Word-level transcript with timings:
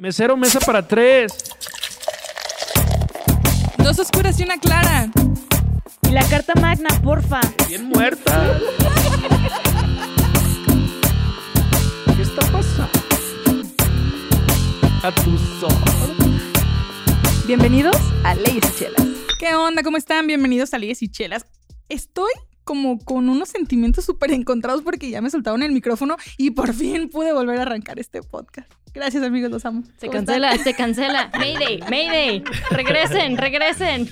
Mesero, 0.00 0.36
mesa 0.36 0.60
para 0.60 0.86
tres. 0.86 1.32
Dos 3.78 3.98
oscuras 3.98 4.38
y 4.38 4.44
una 4.44 4.56
clara. 4.56 5.10
Y 6.08 6.12
la 6.12 6.24
carta 6.28 6.52
magna, 6.60 6.88
porfa. 7.02 7.40
Bien 7.66 7.88
muerta. 7.88 8.60
¿Qué 12.14 12.22
está 12.22 12.46
pasando? 12.52 12.92
A 15.02 15.12
tus. 15.12 15.40
Bienvenidos 17.48 17.96
a 18.22 18.36
Leyes 18.36 18.66
y 18.66 18.78
Chelas. 18.78 19.06
¿Qué 19.40 19.56
onda? 19.56 19.82
¿Cómo 19.82 19.96
están? 19.96 20.28
Bienvenidos 20.28 20.74
a 20.74 20.78
Leyes 20.78 21.02
y 21.02 21.08
Chelas. 21.08 21.44
Estoy 21.88 22.30
como 22.68 22.98
con 22.98 23.30
unos 23.30 23.48
sentimientos 23.48 24.04
súper 24.04 24.30
encontrados 24.30 24.82
porque 24.82 25.08
ya 25.08 25.22
me 25.22 25.30
soltaron 25.30 25.62
el 25.62 25.72
micrófono 25.72 26.18
y 26.36 26.50
por 26.50 26.74
fin 26.74 27.08
pude 27.08 27.32
volver 27.32 27.58
a 27.60 27.62
arrancar 27.62 27.98
este 27.98 28.20
podcast. 28.22 28.70
Gracias 28.92 29.22
amigos, 29.24 29.50
los 29.50 29.64
amo. 29.64 29.84
Se 29.96 30.08
¿Cómo 30.08 30.18
cancela, 30.18 30.50
están? 30.50 30.64
se 30.64 30.74
cancela. 30.74 31.30
Mayday, 31.38 31.80
Mayday. 31.88 32.44
Regresen, 32.70 33.38
regresen. 33.38 34.10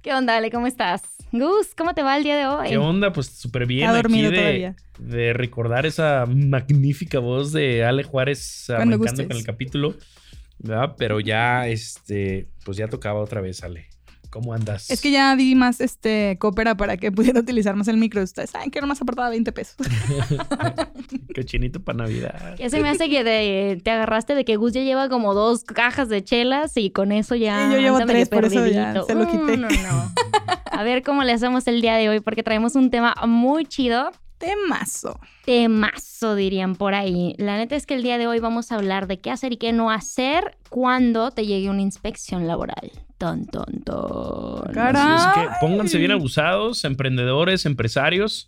¿Qué 0.00 0.14
onda, 0.14 0.36
Ale? 0.36 0.52
¿Cómo 0.52 0.68
estás? 0.68 1.02
Gus, 1.32 1.74
¿cómo 1.76 1.92
te 1.92 2.04
va 2.04 2.16
el 2.16 2.22
día 2.22 2.36
de 2.36 2.46
hoy? 2.46 2.68
¿Qué 2.68 2.78
onda? 2.78 3.12
Pues 3.12 3.26
súper 3.26 3.66
bien 3.66 3.88
Está 3.88 3.98
aquí 3.98 4.02
dormido 4.04 4.30
de, 4.30 4.36
todavía. 4.38 4.76
de 5.00 5.32
recordar 5.32 5.86
esa 5.86 6.24
magnífica 6.24 7.18
voz 7.18 7.50
de 7.50 7.84
Ale 7.84 8.04
Juárez 8.04 8.62
Cuando 8.68 8.94
arrancando 8.94 9.26
con 9.26 9.36
el 9.36 9.44
capítulo. 9.44 9.96
¿verdad? 10.60 10.94
Pero 10.96 11.18
ya, 11.18 11.66
este, 11.66 12.46
pues 12.64 12.76
ya 12.76 12.86
tocaba 12.86 13.18
otra 13.18 13.40
vez, 13.40 13.64
Ale. 13.64 13.87
¿Cómo 14.30 14.52
andas? 14.52 14.90
Es 14.90 15.00
que 15.00 15.10
ya 15.10 15.34
di 15.36 15.54
más 15.54 15.80
este 15.80 16.36
coopera 16.38 16.76
para 16.76 16.96
que 16.96 17.10
pudiera 17.10 17.40
utilizar 17.40 17.74
más 17.76 17.88
el 17.88 17.96
micro. 17.96 18.22
Ustedes 18.22 18.50
saben 18.50 18.70
que 18.70 18.80
nomás 18.80 19.00
aportaba 19.00 19.30
20 19.30 19.52
pesos. 19.52 19.76
Cochinito 21.34 21.80
para 21.82 21.98
Navidad. 21.98 22.56
Ya 22.58 22.68
se 22.68 22.80
me 22.80 22.90
hace 22.90 23.08
que 23.08 23.24
te, 23.24 23.80
te 23.82 23.90
agarraste 23.90 24.34
de 24.34 24.44
que 24.44 24.56
Gus 24.56 24.72
ya 24.72 24.82
lleva 24.82 25.08
como 25.08 25.34
dos 25.34 25.64
cajas 25.64 26.08
de 26.08 26.22
chelas 26.22 26.76
y 26.76 26.90
con 26.90 27.12
eso 27.12 27.34
ya. 27.34 27.68
Sí, 27.68 27.74
yo 27.74 27.80
llevo 27.80 27.98
tres, 28.04 28.28
por 28.28 28.44
eso 28.44 28.66
ya 28.66 29.02
se 29.02 29.14
lo 29.14 29.26
quité. 29.26 29.56
Mm, 29.56 29.60
no, 29.60 29.68
no. 29.68 30.12
A 30.70 30.82
ver 30.82 31.02
cómo 31.02 31.24
le 31.24 31.32
hacemos 31.32 31.66
el 31.66 31.80
día 31.80 31.96
de 31.96 32.08
hoy 32.08 32.20
porque 32.20 32.42
traemos 32.42 32.74
un 32.74 32.90
tema 32.90 33.14
muy 33.26 33.64
chido. 33.64 34.10
Temazo. 34.38 35.18
Temazo, 35.44 36.36
dirían 36.36 36.76
por 36.76 36.94
ahí. 36.94 37.34
La 37.38 37.56
neta 37.56 37.74
es 37.74 37.86
que 37.86 37.94
el 37.94 38.02
día 38.02 38.18
de 38.18 38.28
hoy 38.28 38.38
vamos 38.38 38.70
a 38.70 38.76
hablar 38.76 39.08
de 39.08 39.18
qué 39.18 39.30
hacer 39.30 39.52
y 39.52 39.56
qué 39.56 39.72
no 39.72 39.90
hacer 39.90 40.56
cuando 40.68 41.30
te 41.32 41.46
llegue 41.46 41.70
una 41.70 41.82
inspección 41.82 42.46
laboral. 42.46 42.92
Ton, 43.18 43.46
ton, 43.46 43.82
ton. 43.84 44.72
Caray. 44.72 45.02
Así 45.04 45.40
es 45.40 45.46
que 45.48 45.54
pónganse 45.60 45.98
bien 45.98 46.12
abusados, 46.12 46.84
emprendedores, 46.84 47.66
empresarios, 47.66 48.46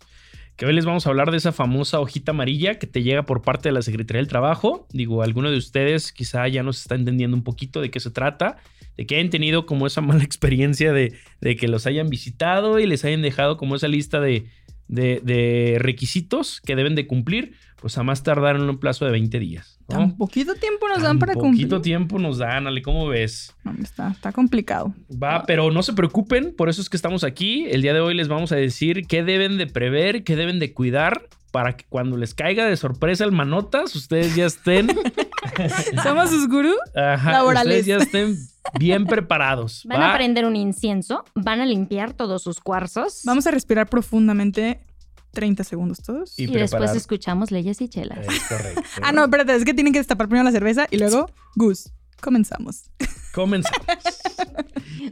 que 0.55 0.65
hoy 0.65 0.73
les 0.73 0.85
vamos 0.85 1.05
a 1.05 1.09
hablar 1.09 1.29
de 1.31 1.37
esa 1.37 1.51
famosa 1.51 1.99
hojita 1.99 2.31
amarilla 2.31 2.79
que 2.79 2.87
te 2.87 3.03
llega 3.03 3.23
por 3.23 3.41
parte 3.41 3.69
de 3.69 3.73
la 3.73 3.81
Secretaría 3.81 4.19
del 4.19 4.27
Trabajo. 4.29 4.87
Digo, 4.93 5.23
alguno 5.23 5.51
de 5.51 5.57
ustedes 5.57 6.11
quizá 6.13 6.47
ya 6.47 6.63
nos 6.63 6.79
está 6.81 6.95
entendiendo 6.95 7.35
un 7.35 7.43
poquito 7.43 7.81
de 7.81 7.91
qué 7.91 7.99
se 7.99 8.11
trata, 8.11 8.57
de 8.97 9.05
que 9.05 9.15
hayan 9.15 9.29
tenido 9.29 9.65
como 9.65 9.87
esa 9.87 9.99
mala 10.01 10.23
experiencia 10.23 10.93
de, 10.93 11.13
de 11.41 11.55
que 11.57 11.67
los 11.67 11.85
hayan 11.85 12.09
visitado 12.09 12.79
y 12.79 12.87
les 12.87 13.03
hayan 13.03 13.21
dejado 13.21 13.57
como 13.57 13.75
esa 13.75 13.87
lista 13.89 14.21
de, 14.21 14.45
de- 14.87 15.19
de 15.23 15.77
requisitos 15.79 16.61
que 16.61 16.75
deben 16.75 16.95
de 16.95 17.07
cumplir, 17.07 17.55
pues 17.81 17.97
a 17.97 18.03
más 18.03 18.21
tardar 18.21 18.55
en 18.55 18.61
un 18.61 18.77
plazo 18.77 19.05
de 19.05 19.11
20 19.11 19.39
días. 19.39 19.79
¿no? 19.89 19.97
Tan 19.97 20.17
poquito 20.17 20.53
tiempo 20.55 20.87
nos 20.87 20.97
Tan 20.97 21.03
dan 21.05 21.19
para 21.19 21.33
cumplir. 21.33 21.67
poquito 21.67 21.81
tiempo 21.81 22.19
nos 22.19 22.37
dan, 22.37 22.67
Ale, 22.67 22.81
¿cómo 22.83 23.07
ves? 23.07 23.55
No, 23.63 23.73
está, 23.81 24.11
está 24.11 24.31
complicado. 24.31 24.93
Va, 25.11 25.43
pero 25.47 25.71
no 25.71 25.81
se 25.81 25.93
preocupen, 25.93 26.53
por 26.55 26.69
eso 26.69 26.81
es 26.81 26.89
que 26.89 26.95
estamos 26.95 27.23
aquí. 27.23 27.65
El 27.69 27.81
día 27.81 27.93
de 27.93 27.99
hoy 27.99 28.13
les 28.13 28.27
vamos 28.27 28.51
a 28.51 28.55
decir 28.55 29.07
qué 29.07 29.23
deben 29.23 29.57
de 29.57 29.65
prever, 29.67 30.23
qué 30.23 30.35
deben 30.35 30.59
de 30.59 30.73
cuidar 30.73 31.27
para 31.51 31.75
que 31.75 31.83
cuando 31.89 32.15
les 32.15 32.33
caiga 32.33 32.65
de 32.65 32.77
sorpresa 32.77 33.25
el 33.25 33.31
manotas, 33.33 33.93
ustedes 33.95 34.35
ya 34.35 34.45
estén, 34.45 34.87
Somos 36.03 36.29
sus 36.29 36.47
gurús. 36.47 36.77
ajá, 36.95 37.31
Laborales. 37.31 37.79
ustedes 37.79 37.85
ya 37.87 37.97
estén 37.97 38.37
bien 38.79 39.05
preparados. 39.05 39.83
Van 39.85 39.99
¿va? 39.99 40.13
a 40.13 40.15
prender 40.15 40.45
un 40.45 40.55
incienso, 40.55 41.25
van 41.35 41.59
a 41.61 41.65
limpiar 41.65 42.13
todos 42.13 42.43
sus 42.43 42.59
cuarzos 42.59 43.21
Vamos 43.25 43.47
a 43.47 43.51
respirar 43.51 43.89
profundamente 43.89 44.79
30 45.31 45.63
segundos 45.63 46.01
todos. 46.01 46.37
Y 46.37 46.43
y 46.43 46.47
después 46.47 46.95
escuchamos 46.95 47.51
leyes 47.51 47.81
y 47.81 47.89
chelas. 47.89 48.27
Es 48.27 48.47
correcto. 48.47 48.81
Ah, 49.01 49.11
no, 49.11 49.23
espérate, 49.23 49.55
es 49.55 49.65
que 49.65 49.73
tienen 49.73 49.93
que 49.93 49.99
destapar 49.99 50.27
primero 50.27 50.43
la 50.43 50.51
cerveza 50.51 50.87
y 50.91 50.97
luego 50.97 51.29
Gus. 51.55 51.91
Comenzamos. 52.21 52.89
Comenzamos. 53.33 53.79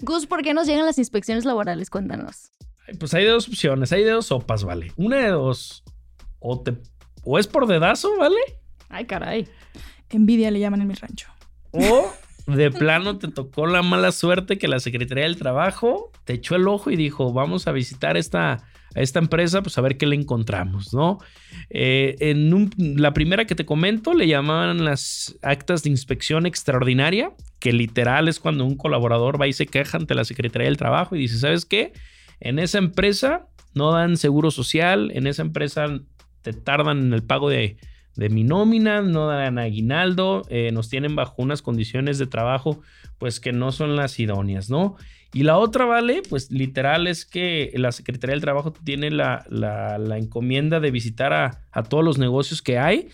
Gus, 0.02 0.26
¿por 0.26 0.44
qué 0.44 0.54
nos 0.54 0.68
llegan 0.68 0.86
las 0.86 0.98
inspecciones 0.98 1.46
laborales? 1.46 1.90
Cuéntanos. 1.90 2.52
Pues 3.00 3.14
hay 3.14 3.26
dos 3.26 3.48
opciones, 3.48 3.92
hay 3.92 4.04
dos 4.04 4.28
sopas, 4.28 4.64
¿vale? 4.64 4.92
Una 4.96 5.18
de 5.18 5.30
dos. 5.30 5.84
O, 6.40 6.62
te, 6.62 6.76
o 7.24 7.40
es 7.40 7.48
por 7.48 7.68
dedazo, 7.68 8.16
¿vale? 8.18 8.38
Ay, 8.90 9.06
caray. 9.06 9.48
Envidia 10.10 10.52
le 10.52 10.60
llaman 10.60 10.82
en 10.82 10.88
mi 10.88 10.96
rancho. 10.96 11.28
O 11.72 12.12
de 12.48 12.72
plano 12.72 13.18
te 13.18 13.28
tocó 13.28 13.68
la 13.68 13.84
mala 13.84 14.12
suerte 14.12 14.58
que 14.58 14.68
la 14.68 14.80
Secretaría 14.80 15.26
del 15.26 15.38
Trabajo 15.38 16.12
te 16.26 16.34
echó 16.34 16.56
el 16.56 16.68
ojo 16.68 16.90
y 16.90 16.96
dijo, 16.96 17.32
vamos 17.32 17.68
a 17.68 17.72
visitar 17.72 18.18
esta, 18.18 18.64
a 18.96 19.02
esta 19.02 19.20
empresa, 19.20 19.62
pues 19.62 19.78
a 19.78 19.82
ver 19.82 19.98
qué 19.98 20.06
le 20.06 20.16
encontramos, 20.16 20.94
¿no? 20.94 21.20
Eh, 21.70 22.16
en 22.20 22.70
la 22.98 23.14
primera 23.14 23.46
que 23.46 23.56
te 23.56 23.66
comento 23.66 24.14
le 24.14 24.28
llamaban 24.28 24.84
las 24.84 25.38
actas 25.42 25.84
de 25.84 25.90
inspección 25.90 26.46
extraordinaria, 26.46 27.32
que 27.60 27.74
literal 27.74 28.28
es 28.28 28.40
cuando 28.40 28.66
un 28.66 28.76
colaborador 28.76 29.40
va 29.40 29.48
y 29.48 29.54
se 29.54 29.68
queja 29.68 29.98
ante 29.98 30.16
la 30.16 30.26
Secretaría 30.26 30.68
del 30.68 30.78
Trabajo 30.78 31.16
y 31.16 31.20
dice, 31.20 31.38
¿sabes 31.38 31.66
qué? 31.66 31.94
En 32.40 32.60
esa 32.60 32.78
empresa 32.78 33.48
no 33.74 33.92
dan 33.92 34.18
seguro 34.18 34.52
social, 34.52 35.12
en 35.14 35.28
esa 35.28 35.42
empresa 35.42 35.88
te 36.42 36.54
tardan 36.54 37.00
en 37.00 37.14
el 37.14 37.24
pago 37.24 37.50
de, 37.50 37.78
de 38.16 38.30
mi 38.30 38.44
nómina, 38.44 39.02
no 39.02 39.28
dan 39.28 39.60
aguinaldo, 39.60 40.44
eh, 40.50 40.72
nos 40.74 40.90
tienen 40.90 41.16
bajo 41.16 41.36
unas 41.38 41.62
condiciones 41.62 42.18
de 42.18 42.28
trabajo 42.28 42.82
pues 43.18 43.40
que 43.40 43.52
no 43.52 43.72
son 43.72 43.96
las 43.96 44.20
idóneas, 44.20 44.70
¿no? 44.70 44.96
Y 45.34 45.44
la 45.44 45.58
otra, 45.58 45.86
vale, 45.86 46.24
pues 46.28 46.50
literal 46.52 47.06
es 47.08 47.26
que 47.26 47.72
la 47.76 47.92
Secretaría 47.92 48.34
del 48.34 48.42
Trabajo 48.42 48.74
tiene 48.74 49.12
la, 49.12 49.46
la- 49.50 50.18
encomienda 50.18 50.80
de 50.80 50.92
visitar 50.92 51.34
a, 51.34 51.62
a 51.72 51.84
todos 51.84 52.04
los 52.04 52.18
negocios 52.18 52.62
que 52.62 52.80
hay 52.80 53.10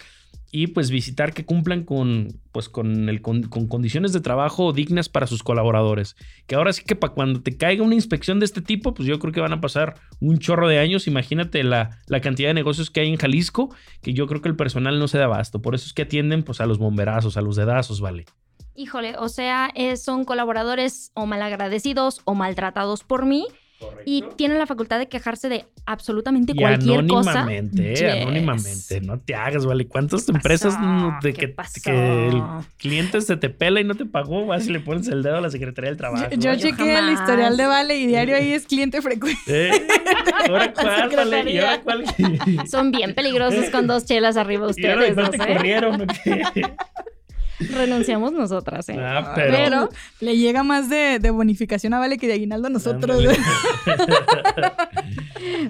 y 0.52 0.68
pues 0.68 0.90
visitar 0.90 1.34
que 1.34 1.44
cumplan 1.44 1.84
con, 1.84 2.40
pues 2.54 2.70
con, 2.70 3.10
el, 3.10 3.22
con, 3.22 3.44
con 3.44 3.68
condiciones 3.68 4.14
de 4.14 4.22
trabajo 4.22 4.72
dignas 4.72 5.10
para 5.10 5.28
sus 5.28 5.44
colaboradores. 5.44 6.16
Que 6.48 6.56
ahora 6.56 6.72
sí 6.72 6.84
que 6.86 6.96
para 6.96 7.14
cuando 7.14 7.42
te 7.42 7.58
caiga 7.58 7.84
una 7.84 7.96
inspección 7.96 8.40
de 8.40 8.46
este 8.46 8.62
tipo, 8.62 8.94
pues 8.94 9.06
yo 9.06 9.20
creo 9.20 9.34
que 9.34 9.42
van 9.42 9.52
a 9.52 9.60
pasar 9.60 9.96
un 10.22 10.38
chorro 10.40 10.70
de 10.70 10.80
años. 10.80 11.08
Imagínate 11.08 11.66
la, 11.66 12.00
la 12.08 12.22
cantidad 12.22 12.48
de 12.50 12.54
negocios 12.54 12.90
que 12.90 13.02
hay 13.02 13.10
en 13.10 13.18
Jalisco, 13.18 13.76
que 14.02 14.14
yo 14.14 14.28
creo 14.28 14.42
que 14.42 14.48
el 14.48 14.56
personal 14.56 14.98
no 14.98 15.10
se 15.10 15.18
da 15.18 15.26
abasto. 15.26 15.62
Por 15.62 15.76
eso 15.76 15.88
es 15.88 15.94
que 15.94 16.04
atienden 16.04 16.44
pues 16.44 16.62
a 16.62 16.66
los 16.66 16.78
bomberazos, 16.78 17.36
a 17.36 17.42
los 17.42 17.58
dedazos, 17.58 18.00
¿vale? 18.00 18.24
Híjole, 18.76 19.16
o 19.18 19.30
sea, 19.30 19.70
eh, 19.76 19.96
son 19.98 20.26
colaboradores 20.26 21.12
o 21.14 21.26
malagradecidos 21.26 22.22
o 22.26 22.36
maltratados 22.36 23.04
por 23.04 23.26
mí 23.26 23.46
y 24.06 24.24
tienen 24.38 24.58
la 24.58 24.66
facultad 24.68 25.00
de 25.00 25.08
quejarse 25.08 25.48
de 25.50 25.66
absolutamente 25.86 26.54
Y 26.56 26.60
cualquier 26.60 27.08
cosa. 27.08 27.32
anónimamente, 27.42 27.94
eh, 27.94 27.96
Yes. 28.14 28.22
anónimamente, 28.22 29.02
no 29.02 29.20
te 29.20 29.34
hagas, 29.36 29.66
¿vale? 29.66 29.88
¿Cuántas 29.88 30.26
¿Qué 30.26 30.32
empresas 30.34 30.76
pasó? 30.76 30.86
no- 30.86 31.18
de 31.22 31.34
¿Qué 31.34 31.54
que, 31.56 31.82
que 31.84 32.28
el 32.28 32.44
cliente 32.78 33.22
se 33.22 33.38
te 33.38 33.50
pela 33.50 33.80
y 33.80 33.84
no 33.84 33.96
te 33.96 34.06
pagó? 34.06 34.46
Vas 34.46 34.68
y 34.68 34.72
le 34.72 34.80
pones 34.80 35.08
el 35.08 35.24
dedo 35.24 35.38
a 35.38 35.42
la 35.42 35.50
Secretaría 35.50 35.90
del 35.90 35.98
Trabajo. 35.98 36.30
Yo, 36.32 36.38
yo 36.38 36.48
¿vale? 36.50 36.60
chequeé 36.62 37.00
el 37.00 37.10
historial 37.14 37.58
de 37.58 37.66
Vale 37.66 37.96
y 37.98 38.08
diario 38.08 38.36
ahí 38.36 38.52
es 38.52 38.66
cliente 38.68 39.02
frecuente. 39.02 39.40
¿Eh? 39.48 39.88
¿Ahora 40.50 40.74
cuál, 40.82 41.10
vale? 41.16 41.52
¿Y 41.52 41.58
ahora 41.60 41.82
cuál? 41.82 42.06
Son 42.70 42.92
bien 42.92 43.14
peligrosos 43.16 43.70
con 43.70 43.88
dos 43.88 44.06
chelas 44.06 44.36
arriba 44.38 44.68
¿Y 44.76 44.86
ahora 44.88 45.02
ustedes, 45.02 45.16
¿no 45.18 45.30
te 45.30 45.38
sé? 45.38 45.48
corrieron 45.48 46.02
o 46.02 46.06
qué? 46.24 46.44
Renunciamos 47.60 48.34
nosotras, 48.34 48.90
¿eh? 48.90 48.98
Ah, 49.00 49.32
pero... 49.36 49.54
Pero 49.56 49.90
Le 50.20 50.38
llega 50.38 50.64
más 50.64 50.90
de, 50.90 51.20
de 51.20 51.30
bonificación 51.32 51.94
a 51.94 52.00
Vale 52.00 52.18
que 52.18 52.28
de 52.28 52.34
aguinaldo 52.34 52.68
a 52.68 52.72
nosotros. 52.72 53.24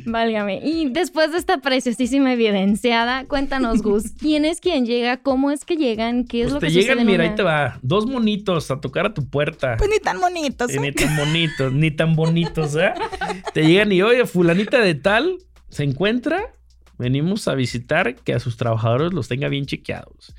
Válgame. 0.05 0.59
Y 0.63 0.89
después 0.89 1.31
de 1.31 1.37
esta 1.37 1.57
preciosísima 1.59 2.33
evidenciada, 2.33 3.25
cuéntanos, 3.25 3.81
Gus, 3.81 4.11
¿quién 4.19 4.45
es 4.45 4.59
quien 4.61 4.85
llega? 4.85 5.17
¿Cómo 5.17 5.51
es 5.51 5.65
que 5.65 5.75
llegan? 5.75 6.25
¿Qué 6.25 6.41
es 6.41 6.45
Pues 6.45 6.53
lo 6.53 6.59
te 6.59 6.67
que 6.67 6.73
llegan, 6.73 6.97
sucede 6.99 7.05
mira, 7.11 7.23
una- 7.23 7.31
ahí 7.31 7.35
te 7.35 7.43
va. 7.43 7.79
Dos 7.81 8.05
monitos 8.05 8.71
a 8.71 8.79
tocar 8.79 9.07
a 9.07 9.13
tu 9.13 9.27
puerta. 9.27 9.75
Pues 9.77 9.89
ni 9.89 9.99
tan 9.99 10.19
bonitos. 10.19 10.71
Eh, 10.71 10.75
¿eh? 10.77 10.79
Ni 10.79 10.91
tan 10.91 11.15
bonitos, 11.17 11.73
ni 11.73 11.91
tan 11.91 12.15
bonitos, 12.15 12.75
¿eh? 12.75 12.93
Te 13.53 13.65
llegan 13.65 13.91
y, 13.91 14.01
oye, 14.01 14.25
fulanita 14.25 14.79
de 14.79 14.95
tal 14.95 15.37
se 15.69 15.83
encuentra. 15.83 16.51
Venimos 16.97 17.47
a 17.49 17.55
visitar 17.55 18.15
que 18.15 18.33
a 18.33 18.39
sus 18.39 18.55
trabajadores 18.55 19.13
los 19.13 19.27
tenga 19.27 19.49
bien 19.49 19.65
chequeados. 19.65 20.33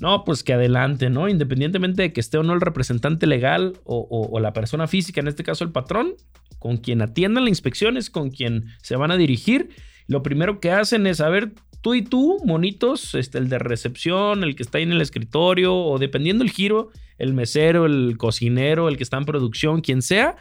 No, 0.00 0.24
pues 0.24 0.42
que 0.42 0.54
adelante, 0.54 1.10
¿no? 1.10 1.28
Independientemente 1.28 2.02
de 2.02 2.12
que 2.12 2.20
esté 2.20 2.38
o 2.38 2.42
no 2.42 2.54
el 2.54 2.62
representante 2.62 3.26
legal 3.26 3.74
o, 3.84 4.38
la 4.40 4.54
persona 4.54 4.86
física, 4.86 5.20
en 5.20 5.28
este 5.28 5.44
caso 5.44 5.62
el 5.62 5.72
patrón, 5.72 6.14
con 6.58 6.78
quien 6.78 7.02
atiendan 7.02 7.44
la 7.44 7.50
inspección 7.50 7.96
es 7.96 8.08
con 8.10 8.30
quien 8.30 8.66
se 8.82 8.96
van 8.96 9.10
a 9.10 9.16
dirigir. 9.16 9.70
Lo 10.06 10.22
primero 10.22 10.58
que 10.58 10.70
hacen 10.70 11.06
es, 11.06 11.20
a 11.20 11.28
ver, 11.28 11.52
tú 11.82 11.94
y 11.94 12.02
tú, 12.02 12.38
monitos, 12.46 13.14
este, 13.14 13.38
el 13.38 13.50
de 13.50 13.58
recepción, 13.58 14.42
el 14.42 14.56
que 14.56 14.62
está 14.62 14.78
ahí 14.78 14.84
en 14.84 14.92
el 14.92 15.02
escritorio, 15.02 15.76
o 15.76 15.98
dependiendo 15.98 16.44
el 16.44 16.50
giro, 16.50 16.90
el 17.18 17.34
mesero, 17.34 17.84
el 17.84 18.16
cocinero, 18.16 18.88
el 18.88 18.96
que 18.96 19.02
está 19.02 19.18
en 19.18 19.26
producción, 19.26 19.82
quien 19.82 20.00
sea, 20.00 20.36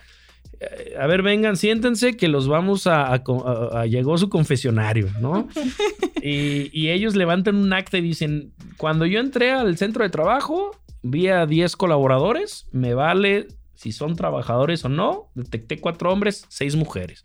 a 0.99 1.07
ver, 1.07 1.21
vengan, 1.21 1.55
siéntense 1.57 2.17
que 2.17 2.27
los 2.27 2.47
vamos 2.47 2.85
a, 2.87 3.05
a- 3.07 3.23
a- 3.23 3.81
a- 3.81 3.85
llegó 3.85 4.17
su 4.17 4.29
confesionario, 4.29 5.07
¿no? 5.21 5.47
y, 6.21 6.69
y 6.77 6.89
ellos 6.89 7.15
levantan 7.15 7.55
un 7.55 7.71
acta 7.73 7.97
y 7.97 8.01
dicen, 8.01 8.51
cuando 8.77 9.05
yo 9.05 9.19
entré 9.19 9.51
al 9.51 9.77
centro 9.77 10.03
de 10.03 10.09
trabajo, 10.09 10.71
vi 11.01 11.27
a 11.29 11.45
10 11.45 11.75
colaboradores, 11.75 12.67
me 12.71 12.93
vale 12.93 13.47
si 13.75 13.93
son 13.93 14.15
trabajadores 14.17 14.83
o 14.83 14.89
no, 14.89 15.29
detecté 15.35 15.79
cuatro 15.79 16.11
hombres, 16.11 16.45
seis 16.49 16.75
mujeres. 16.75 17.23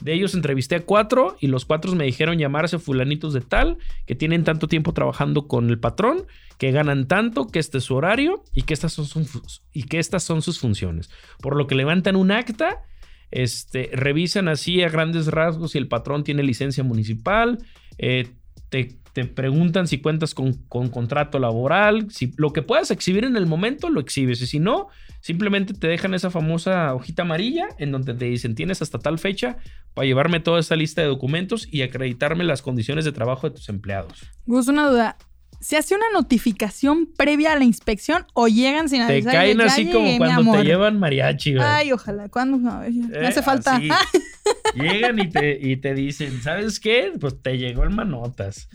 De 0.00 0.12
ellos 0.12 0.34
entrevisté 0.34 0.76
a 0.76 0.80
cuatro 0.84 1.36
y 1.40 1.46
los 1.46 1.64
cuatro 1.64 1.94
me 1.94 2.04
dijeron 2.04 2.38
llamarse 2.38 2.78
fulanitos 2.78 3.32
de 3.32 3.40
tal, 3.40 3.78
que 4.06 4.14
tienen 4.14 4.44
tanto 4.44 4.68
tiempo 4.68 4.92
trabajando 4.92 5.46
con 5.46 5.70
el 5.70 5.78
patrón, 5.78 6.26
que 6.58 6.70
ganan 6.72 7.06
tanto, 7.06 7.46
que 7.46 7.58
este 7.58 7.78
es 7.78 7.84
su 7.84 7.94
horario 7.94 8.42
y 8.52 8.62
que 8.62 8.74
estas 8.74 8.92
son, 8.92 9.06
sus- 9.06 9.62
y 9.72 9.84
que 9.84 9.98
estas 9.98 10.22
son 10.22 10.42
sus 10.42 10.58
funciones. 10.58 11.10
Por 11.40 11.56
lo 11.56 11.66
que 11.66 11.74
levantan 11.74 12.16
un 12.16 12.30
acta, 12.30 12.82
este, 13.30 13.90
revisan 13.92 14.48
así 14.48 14.82
a 14.82 14.88
grandes 14.88 15.26
rasgos 15.26 15.72
si 15.72 15.78
el 15.78 15.88
patrón 15.88 16.22
tiene 16.24 16.42
licencia 16.42 16.84
municipal, 16.84 17.58
eh, 17.98 18.28
te, 18.68 18.98
te 19.14 19.24
preguntan 19.24 19.86
si 19.86 19.98
cuentas 19.98 20.34
con, 20.34 20.52
con 20.68 20.88
contrato 20.90 21.38
laboral, 21.38 22.10
si 22.10 22.34
lo 22.36 22.52
que 22.52 22.60
puedas 22.62 22.90
exhibir 22.90 23.24
en 23.24 23.36
el 23.36 23.46
momento 23.46 23.88
lo 23.88 24.00
exhibes 24.00 24.42
y 24.42 24.46
si 24.46 24.58
no, 24.58 24.88
simplemente 25.20 25.72
te 25.72 25.86
dejan 25.86 26.12
esa 26.14 26.30
famosa 26.30 26.92
hojita 26.94 27.22
amarilla 27.22 27.68
en 27.78 27.92
donde 27.92 28.12
te 28.12 28.26
dicen 28.26 28.54
tienes 28.54 28.82
hasta 28.82 28.98
tal 28.98 29.18
fecha 29.18 29.56
para 29.94 30.04
llevarme 30.06 30.40
toda 30.40 30.58
esta 30.60 30.76
lista 30.76 31.00
de 31.00 31.06
documentos 31.08 31.66
y 31.70 31.82
acreditarme 31.82 32.44
las 32.44 32.60
condiciones 32.60 33.04
de 33.06 33.12
trabajo 33.12 33.48
de 33.48 33.54
tus 33.56 33.68
empleados. 33.70 34.20
Gus, 34.44 34.68
una 34.68 34.88
duda. 34.90 35.16
¿Se 35.60 35.78
hace 35.78 35.94
una 35.94 36.04
notificación 36.12 37.08
previa 37.16 37.52
a 37.52 37.56
la 37.56 37.64
inspección 37.64 38.26
o 38.34 38.48
llegan 38.48 38.88
sin 38.90 39.06
Te 39.06 39.12
avisar? 39.14 39.32
caen 39.32 39.58
Ya 39.58 39.64
así 39.64 39.90
como 39.90 40.18
cuando 40.18 40.52
te 40.52 40.64
llevan 40.64 40.98
mariachi. 40.98 41.54
güey. 41.54 41.64
Ay, 41.66 41.92
ojalá. 41.92 42.28
¿Cuándo? 42.28 42.58
No, 42.58 42.82
ya- 42.86 43.20
Eh, 43.22 43.26
hace 43.26 43.40
falta. 43.42 43.80
Llegan 44.74 45.18
y 45.20 45.28
te, 45.28 45.58
y 45.60 45.76
te 45.76 45.94
dicen, 45.94 46.42
¿sabes 46.42 46.80
qué? 46.80 47.12
Pues 47.20 47.40
te 47.40 47.56
llegó 47.58 47.84
el 47.84 47.90
manotas. 47.90 48.68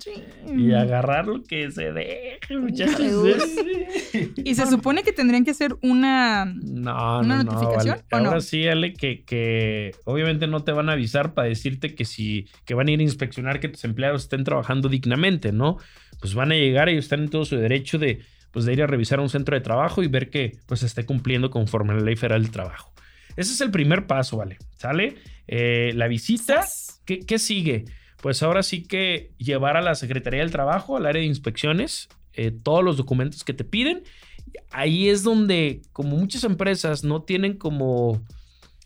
Y 0.56 0.72
agarrar 0.74 1.28
lo 1.28 1.44
que 1.44 1.69
se 1.72 1.92
deje, 1.92 2.57
muchachos. 2.57 3.25
Y 4.44 4.56
se 4.56 4.66
supone 4.68 5.04
que 5.04 5.12
tendrían 5.13 5.44
que 5.46 5.51
hacer 5.51 5.75
una. 5.81 6.46
No, 6.46 7.19
¿Una 7.19 7.22
no, 7.22 7.44
no. 7.44 7.44
notificación 7.44 7.96
vale. 7.98 8.06
o 8.12 8.28
Ahora 8.28 8.31
no? 8.38 8.42
sí, 8.42 8.68
Ale, 8.68 8.94
que, 8.94 9.24
que 9.24 9.92
obviamente 10.06 10.48
no 10.48 10.63
te 10.63 10.72
van 10.72 10.90
a 10.90 10.94
avisar 10.94 11.34
para 11.34 11.48
decirte 11.48 11.96
que 11.96 12.06
si 12.06 12.48
que 12.66 12.74
van 12.74 12.88
a 12.88 12.92
ir 12.92 13.00
a 13.00 13.04
inspeccionar 13.04 13.60
que 13.60 13.69
tus 13.69 13.84
empleados 13.84 14.24
estén 14.24 14.44
trabajando 14.44 14.90
dignamente, 14.90 15.52
¿no? 15.52 15.78
Pues 16.22 16.34
van 16.34 16.52
a 16.52 16.56
llegar 16.56 16.90
y 16.90 16.98
están 16.98 17.22
en 17.22 17.30
todo 17.30 17.45
su 17.45 17.56
derecho 17.57 17.98
de, 17.98 18.22
pues, 18.52 18.66
de 18.66 18.74
ir 18.74 18.81
a 18.84 18.88
revisar 18.88 19.19
un 19.19 19.30
centro 19.30 19.56
de 19.56 19.62
trabajo 19.62 20.04
y 20.04 20.07
ver 20.07 20.30
que 20.30 20.57
pues 20.66 20.84
esté 20.84 21.06
cumpliendo 21.06 21.50
conforme 21.50 21.94
a 21.94 21.95
la 21.98 22.02
ley 22.04 22.16
federal 22.16 22.42
del 22.44 22.52
trabajo. 22.52 22.92
Ese 23.36 23.54
es 23.54 23.62
el 23.62 23.72
primer 23.72 24.06
paso, 24.07 24.38
¿vale? 24.38 24.57
¿Sale? 24.78 25.16
Eh, 25.51 25.94
la 25.96 26.07
visita. 26.07 26.63
¿Qué, 27.06 27.22
qué 27.22 27.40
sigue? 27.40 27.86
Pues 28.22 28.44
ahora 28.44 28.62
sí 28.62 28.84
que 28.84 29.31
llevar 29.40 29.78
a 29.78 29.81
la 29.81 29.96
Secretaría 29.96 30.42
del 30.42 30.51
Trabajo, 30.51 30.96
al 30.96 31.07
área 31.07 31.22
de 31.22 31.28
inspecciones, 31.28 32.07
eh, 32.34 32.51
todos 32.51 32.84
los 32.84 32.98
documentos 32.98 33.44
que 33.44 33.56
te 33.56 33.63
piden. 33.63 34.04
Ahí 34.69 35.10
es 35.10 35.24
donde, 35.24 35.81
como 35.92 36.18
muchas 36.18 36.44
empresas 36.44 37.04
no 37.04 37.24
tienen 37.24 37.57
como 37.57 38.22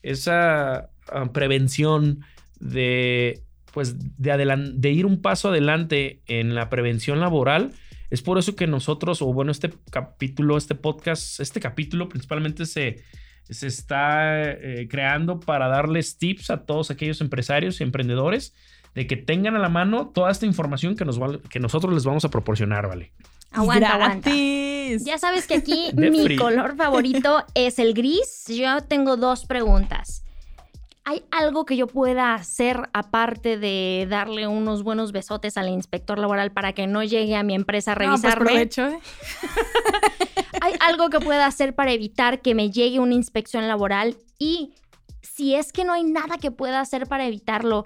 esa 0.04 0.90
ah, 1.10 1.34
prevención 1.34 2.22
de, 2.62 3.44
pues, 3.74 3.98
de, 4.18 4.72
de 4.74 4.92
ir 4.92 5.06
un 5.06 5.22
paso 5.22 5.50
adelante 5.50 6.22
en 6.28 6.56
la 6.56 6.70
prevención 6.70 7.20
laboral, 7.20 7.74
es 8.10 8.22
por 8.22 8.38
eso 8.38 8.56
que 8.56 8.68
nosotros, 8.68 9.22
o 9.22 9.34
bueno, 9.34 9.52
este 9.52 9.74
capítulo, 9.90 10.56
este 10.56 10.76
podcast, 10.76 11.42
este 11.42 11.60
capítulo 11.60 12.08
principalmente 12.08 12.66
se, 12.66 13.04
se 13.50 13.68
está 13.68 14.52
eh, 14.52 14.88
creando 14.90 15.40
para 15.40 15.68
darles 15.68 16.18
tips 16.18 16.50
a 16.50 16.66
todos 16.66 16.92
aquellos 16.92 17.22
empresarios 17.22 17.80
y 17.80 17.84
emprendedores 17.84 18.54
de 18.96 19.08
que 19.08 19.18
tengan 19.18 19.56
a 19.56 19.60
la 19.60 19.70
mano 19.70 20.08
toda 20.14 20.32
esta 20.32 20.46
información 20.46 20.96
que, 20.96 21.04
nos 21.06 21.22
va- 21.22 21.40
que 21.50 21.60
nosotros 21.60 21.94
les 21.94 22.04
vamos 22.06 22.26
a 22.26 22.30
proporcionar, 22.30 22.88
¿vale? 22.88 23.12
Aguanta, 23.52 23.94
aguanta. 23.96 24.30
Gratis. 24.30 25.04
Ya 25.06 25.18
sabes 25.18 25.48
que 25.48 25.56
aquí 25.56 25.92
mi 25.94 26.24
free. 26.24 26.38
color 26.38 26.76
favorito 26.78 27.44
es 27.56 27.80
el 27.80 27.94
gris. 27.94 28.46
Yo 28.48 28.82
tengo 28.82 29.18
dos 29.18 29.46
preguntas. 29.46 30.24
¿Hay 31.06 31.24
algo 31.32 31.66
que 31.66 31.76
yo 31.76 31.88
pueda 31.88 32.34
hacer 32.34 32.90
aparte 32.94 33.58
de 33.58 34.08
darle 34.10 34.48
unos 34.48 34.84
buenos 34.84 35.12
besotes 35.12 35.58
al 35.58 35.68
inspector 35.68 36.18
laboral 36.18 36.52
para 36.52 36.72
que 36.74 36.88
no 36.88 37.04
llegue 37.04 37.36
a 37.36 37.44
mi 37.44 37.56
empresa 37.56 37.92
a 37.92 37.96
No, 37.96 38.12
pues 38.12 38.22
revisarme? 38.22 38.46
provecho, 38.46 38.88
¿eh? 38.88 39.00
¿Hay 40.64 40.76
algo 40.80 41.10
que 41.10 41.20
pueda 41.20 41.46
hacer 41.46 41.76
para 41.76 41.92
evitar 41.92 42.42
que 42.42 42.56
me 42.56 42.72
llegue 42.72 43.02
una 43.02 43.14
inspección 43.14 43.68
laboral? 43.68 44.16
Y 44.40 44.72
si 45.22 45.56
es 45.56 45.74
que 45.74 45.84
no 45.84 45.92
hay 45.92 46.06
nada 46.06 46.38
que 46.38 46.52
pueda 46.52 46.80
hacer 46.80 47.06
para 47.06 47.28
evitarlo, 47.28 47.86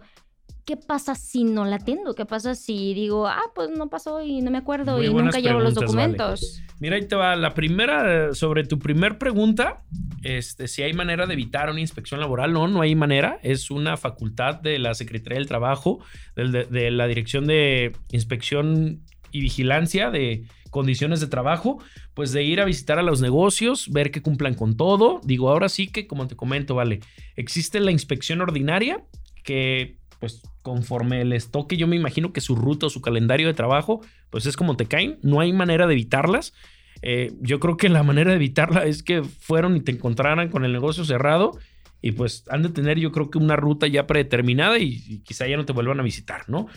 ¿qué 0.64 0.78
pasa 0.78 1.16
si 1.16 1.44
no 1.44 1.66
la 1.66 1.78
atiendo? 1.78 2.14
¿Qué 2.14 2.28
pasa 2.28 2.54
si 2.54 2.94
digo, 2.94 3.26
ah, 3.26 3.42
pues 3.56 3.72
no 3.72 3.90
pasó 3.90 4.22
y 4.22 4.42
no 4.42 4.52
me 4.52 4.60
acuerdo 4.60 4.98
Muy 4.98 5.08
y 5.08 5.10
nunca 5.12 5.40
llevo 5.40 5.60
los 5.60 5.74
Vale. 5.74 5.88
documentos? 5.88 6.62
Mira, 6.80 6.98
ahí 6.98 7.08
te 7.08 7.16
va. 7.16 7.36
La 7.36 7.56
primera, 7.56 8.36
sobre 8.36 8.64
tu 8.64 8.78
primer 8.78 9.18
pregunta, 9.18 9.82
este, 10.22 10.68
si 10.68 10.84
hay 10.84 10.94
manera 10.94 11.26
de 11.26 11.34
evitar 11.34 11.72
una 11.72 11.82
inspección 11.82 12.20
laboral. 12.20 12.54
No, 12.54 12.68
no 12.68 12.82
hay 12.82 12.94
manera. 12.94 13.40
Es 13.42 13.72
una 13.72 13.98
facultad 13.98 14.54
de 14.62 14.78
la 14.78 14.94
Secretaría 14.94 15.40
del 15.40 15.48
Trabajo, 15.48 15.98
de 16.36 16.92
la 16.92 17.08
Dirección 17.08 17.48
de 17.48 17.94
Inspección 18.12 19.02
y 19.32 19.42
Vigilancia 19.42 20.12
de 20.12 20.44
Condiciones 20.70 21.20
de 21.20 21.28
Trabajo, 21.28 21.82
pues 22.14 22.32
de 22.32 22.44
ir 22.44 22.62
a 22.62 22.66
visitar 22.66 23.00
a 23.00 23.04
los 23.04 23.22
negocios, 23.22 23.90
ver 23.92 24.12
que 24.12 24.22
cumplan 24.22 24.54
con 24.56 24.78
todo. 24.78 25.22
Digo, 25.24 25.50
ahora 25.50 25.70
sí 25.70 25.88
que, 25.88 26.08
como 26.08 26.28
te 26.28 26.36
comento, 26.36 26.76
vale, 26.76 27.00
existe 27.36 27.80
la 27.80 27.92
inspección 27.92 28.42
ordinaria 28.42 29.04
que, 29.44 29.98
pues, 30.20 30.42
conforme 30.62 31.24
les 31.26 31.52
toque, 31.52 31.78
yo 31.78 31.88
me 31.88 31.96
imagino 31.96 32.34
que 32.34 32.42
su 32.42 32.56
ruta 32.56 32.88
o 32.88 32.90
su 32.90 33.02
calendario 33.02 33.48
de 33.48 33.54
trabajo, 33.54 34.02
pues 34.30 34.46
es 34.46 34.58
como 34.58 34.76
te 34.76 34.86
caen. 34.86 35.20
No 35.22 35.40
hay 35.40 35.54
manera 35.54 35.88
de 35.88 35.94
evitarlas. 35.94 36.54
Eh, 37.02 37.32
yo 37.40 37.60
creo 37.60 37.78
que 37.78 37.90
la 37.90 38.04
manera 38.04 38.32
de 38.32 38.38
evitarla 38.38 38.86
es 38.86 39.04
que 39.04 39.24
fueron 39.24 39.78
y 39.78 39.82
te 39.82 39.92
encontraran 39.92 40.50
con 40.50 40.66
el 40.66 40.74
negocio 40.74 41.06
cerrado 41.06 41.58
y 42.02 42.12
pues 42.12 42.44
han 42.50 42.64
de 42.64 42.70
tener 42.70 43.00
yo 43.00 43.12
creo 43.12 43.30
que 43.30 43.38
una 43.38 43.56
ruta 43.56 43.88
ya 43.88 44.08
predeterminada 44.08 44.78
y, 44.80 45.04
y 45.08 45.20
quizá 45.20 45.48
ya 45.48 45.58
no 45.58 45.66
te 45.66 45.74
vuelvan 45.74 46.00
a 46.00 46.04
visitar, 46.04 46.48
¿no? 46.48 46.68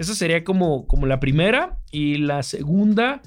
Esa 0.00 0.14
sería 0.14 0.44
como, 0.44 0.86
como 0.86 1.06
la 1.06 1.20
primera 1.20 1.78
y 1.92 2.16
la 2.16 2.42
segunda 2.42 3.20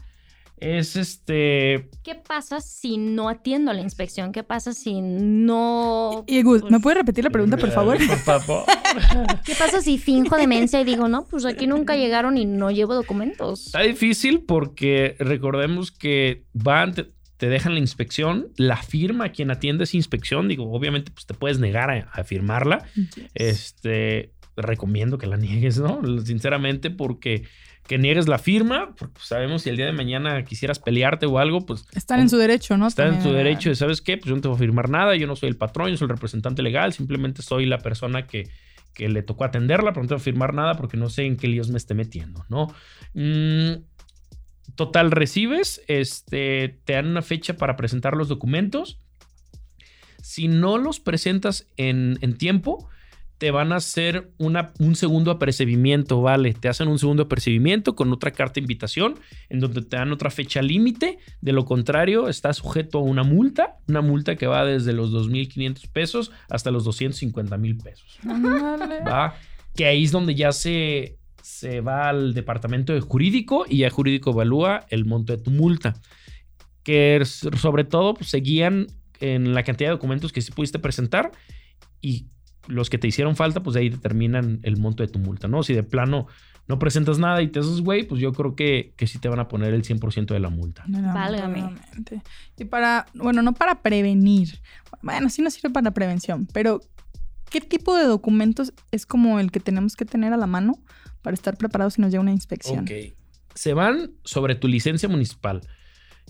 es 0.58 0.96
este... 0.96 1.90
¿Qué 2.04 2.16
pasa 2.16 2.62
si 2.62 2.98
no 2.98 3.28
atiendo 3.30 3.70
a 3.70 3.74
la 3.74 3.81
inspección? 3.81 4.31
¿Qué 4.31 4.44
pasa 4.44 4.74
si 4.74 5.02
no... 5.02 6.24
Y 6.25 6.42
Gus, 6.42 6.64
¿me 6.64 6.70
Pues- 6.70 6.81
puedes 6.81 6.98
repetir 7.00 7.24
la 7.25 7.30
pregunta, 7.31 7.58
por 7.58 7.70
favor? 7.72 7.98
Por 7.98 8.18
favor. 8.18 8.64
¿Qué 9.46 9.56
pasa 9.56 9.81
si 9.81 9.98
finjo 9.98 10.38
demencia 10.38 10.80
y 10.80 10.86
digo, 10.86 11.08
no, 11.10 11.25
pues 11.25 11.46
aquí 11.46 11.68
nunca 11.68 11.96
llegaron 11.96 12.38
y 12.38 12.46
no 12.46 12.72
llevo 12.72 12.96
documentos? 12.96 13.68
Está 13.68 13.81
difícil 13.81 14.42
porque 14.46 15.16
recordemos 15.20 15.92
que 15.92 16.46
van, 16.54 16.94
te, 16.94 17.12
te 17.38 17.50
dejan 17.50 17.74
la 17.74 17.80
inspección, 17.81 18.48
la 18.56 18.77
firma 18.77 19.30
quien 19.30 19.51
atiende 19.51 19.84
esa 19.84 19.98
inspección. 19.98 20.48
Digo, 20.48 20.72
obviamente, 20.72 21.12
pues 21.12 21.25
te 21.25 21.34
puedes 21.34 21.60
negar 21.60 21.92
a, 21.92 22.10
a 22.13 22.24
firmarla. 22.24 22.86
Este, 23.34 24.33
recomiendo 24.55 25.17
que 25.17 25.27
la 25.27 25.38
niegues, 25.38 25.79
¿no? 25.79 26.01
Sinceramente, 26.24 26.89
porque 26.89 27.43
que 27.88 27.98
niegues 27.98 28.27
la 28.27 28.38
firma, 28.38 28.95
porque 28.98 29.13
pues, 29.13 29.27
sabemos 29.27 29.63
si 29.63 29.69
el 29.69 29.75
día 29.75 29.86
de 29.86 29.91
mañana 29.91 30.43
quisieras 30.45 30.79
pelearte 30.79 31.25
o 31.25 31.38
algo, 31.38 31.65
pues 31.65 31.86
Están 31.93 32.22
en 32.22 32.29
su 32.29 32.38
derecho, 32.38 32.77
¿no? 32.77 32.88
Está 32.88 33.07
en 33.07 33.17
¿verdad? 33.17 33.33
derecho 33.33 33.69
de, 33.69 33.75
¿sabes 33.75 34.01
qué? 34.01 34.17
Pues 34.17 34.29
yo 34.29 34.36
no 34.36 34.41
te 34.41 34.48
voy 34.48 34.55
a 34.55 34.60
firmar 34.60 34.89
nada, 34.89 35.15
yo 35.15 35.27
no 35.27 35.36
soy 35.36 35.50
el 35.50 35.57
patrón, 35.57 35.89
yo 35.89 35.98
soy 35.98 36.05
el 36.05 36.10
representante 36.10 36.62
legal, 36.62 36.93
simplemente 36.93 37.41
soy 37.41 37.65
la 37.65 37.79
persona 37.79 38.25
que, 38.25 38.50
que 38.93 39.10
le 39.10 39.22
tocó 39.22 39.43
atenderla, 39.43 39.91
pero 39.91 40.03
no 40.03 40.07
te 40.07 40.13
voy 40.13 40.22
a 40.22 40.24
firmar 40.24 40.53
nada 40.53 40.75
porque 40.75 40.95
no 40.95 41.10
sé 41.10 41.25
en 41.25 41.36
qué 41.36 41.48
líos 41.50 41.69
me 41.69 41.77
esté 41.77 41.93
metiendo, 41.93 42.45
¿no? 42.48 42.74
Mm, 43.13 43.83
total, 44.75 45.12
recibes, 45.12 45.81
este, 45.88 46.79
te 46.86 46.93
dan 46.93 47.07
una 47.07 47.22
fecha 47.22 47.57
para 47.57 47.75
presentar 47.75 48.15
los 48.15 48.29
documentos. 48.29 49.01
Si 50.22 50.48
no 50.48 50.77
los 50.77 51.01
presentas 51.01 51.67
en, 51.75 52.17
en 52.22 52.38
tiempo, 52.38 52.88
te 53.43 53.51
van 53.51 53.73
a 53.73 53.75
hacer 53.75 54.31
una, 54.38 54.71
un 54.79 54.95
segundo 54.95 55.29
apercibimiento, 55.29 56.21
¿vale? 56.21 56.53
Te 56.53 56.69
hacen 56.69 56.88
un 56.88 56.97
segundo 56.97 57.23
apercibimiento 57.23 57.93
con 57.93 58.13
otra 58.13 58.31
carta 58.31 58.53
de 58.53 58.62
invitación 58.62 59.19
en 59.50 59.59
donde 59.59 59.81
te 59.81 59.97
dan 59.97 60.13
otra 60.13 60.29
fecha 60.29 60.62
límite. 60.62 61.17
De 61.41 61.51
lo 61.51 61.65
contrario, 61.65 62.29
está 62.29 62.53
sujeto 62.53 63.00
a 63.00 63.01
una 63.01 63.23
multa, 63.23 63.79
una 63.89 64.00
multa 64.00 64.38
que 64.38 64.47
va 64.47 64.63
desde 64.63 64.93
los 64.93 65.12
2.500 65.12 65.91
pesos 65.91 66.31
hasta 66.50 66.71
los 66.71 66.85
250 66.85 67.57
mil 67.57 67.75
pesos. 67.75 68.17
¿va? 68.25 69.35
Que 69.75 69.88
ahí 69.88 70.05
es 70.05 70.13
donde 70.13 70.35
ya 70.35 70.53
se, 70.53 71.17
se 71.41 71.81
va 71.81 72.07
al 72.07 72.33
departamento 72.33 72.93
de 72.93 73.01
jurídico 73.01 73.65
y 73.67 73.79
ya 73.79 73.89
jurídico 73.89 74.31
evalúa 74.31 74.85
el 74.89 75.03
monto 75.03 75.35
de 75.35 75.43
tu 75.43 75.51
multa. 75.51 75.95
Que 76.81 77.21
sobre 77.25 77.83
todo 77.83 78.13
pues, 78.13 78.29
se 78.29 78.38
guían 78.38 78.88
en 79.19 79.53
la 79.53 79.63
cantidad 79.63 79.89
de 79.89 79.95
documentos 79.95 80.31
que 80.31 80.39
sí 80.39 80.53
pudiste 80.53 80.79
presentar 80.79 81.33
y 82.00 82.27
los 82.67 82.89
que 82.89 82.98
te 82.98 83.08
hicieron 83.08 83.36
falta, 83.36 83.63
pues 83.63 83.74
de 83.74 83.82
ahí 83.82 83.89
determinan 83.89 84.60
el 84.63 84.77
monto 84.77 85.03
de 85.03 85.10
tu 85.10 85.20
multa, 85.20 85.48
¿no? 85.48 85.63
Si 85.63 85.74
de 85.74 85.84
plano 85.84 86.27
no 86.67 86.79
presentas 86.79 87.20
nada 87.20 87.41
y 87.41 87.48
te 87.48 87.60
haces 87.60 87.82
güey, 87.82 88.03
pues 88.03 88.22
yo 88.22 88.32
creo 88.32 88.55
que, 88.55 88.93
que 88.96 89.08
sí 89.08 89.20
te 89.20 89.27
van 89.27 89.39
a 89.39 89.48
poner 89.48 89.74
el 89.74 89.84
100% 89.84 90.27
de 90.27 90.39
la 90.39 90.50
multa. 90.50 90.84
Válgame. 90.88 91.75
Y 92.58 92.65
para, 92.65 93.05
bueno, 93.13 93.41
no 93.41 93.53
para 93.53 93.82
prevenir. 93.82 94.60
Bueno, 95.01 95.29
sí 95.29 95.41
nos 95.41 95.53
sirve 95.53 95.72
para 95.72 95.91
prevención, 95.91 96.48
pero 96.53 96.82
¿qué 97.50 97.60
tipo 97.60 97.96
de 97.96 98.05
documentos 98.05 98.74
es 98.91 99.05
como 99.05 99.39
el 99.39 99.51
que 99.51 99.60
tenemos 99.60 99.96
que 99.96 100.05
tener 100.05 100.32
a 100.32 100.38
la 100.38 100.48
mano 100.48 100.79
para 101.22 101.34
estar 101.34 101.58
preparados 101.58 101.96
si 101.96 102.01
nos 102.01 102.12
llega 102.12 102.22
una 102.22 102.32
inspección? 102.32 102.79
Ok. 102.79 102.91
Se 103.55 103.74
van 103.74 104.12
sobre 104.24 104.55
tu 104.55 104.67
licencia 104.67 105.08
municipal. 105.10 105.62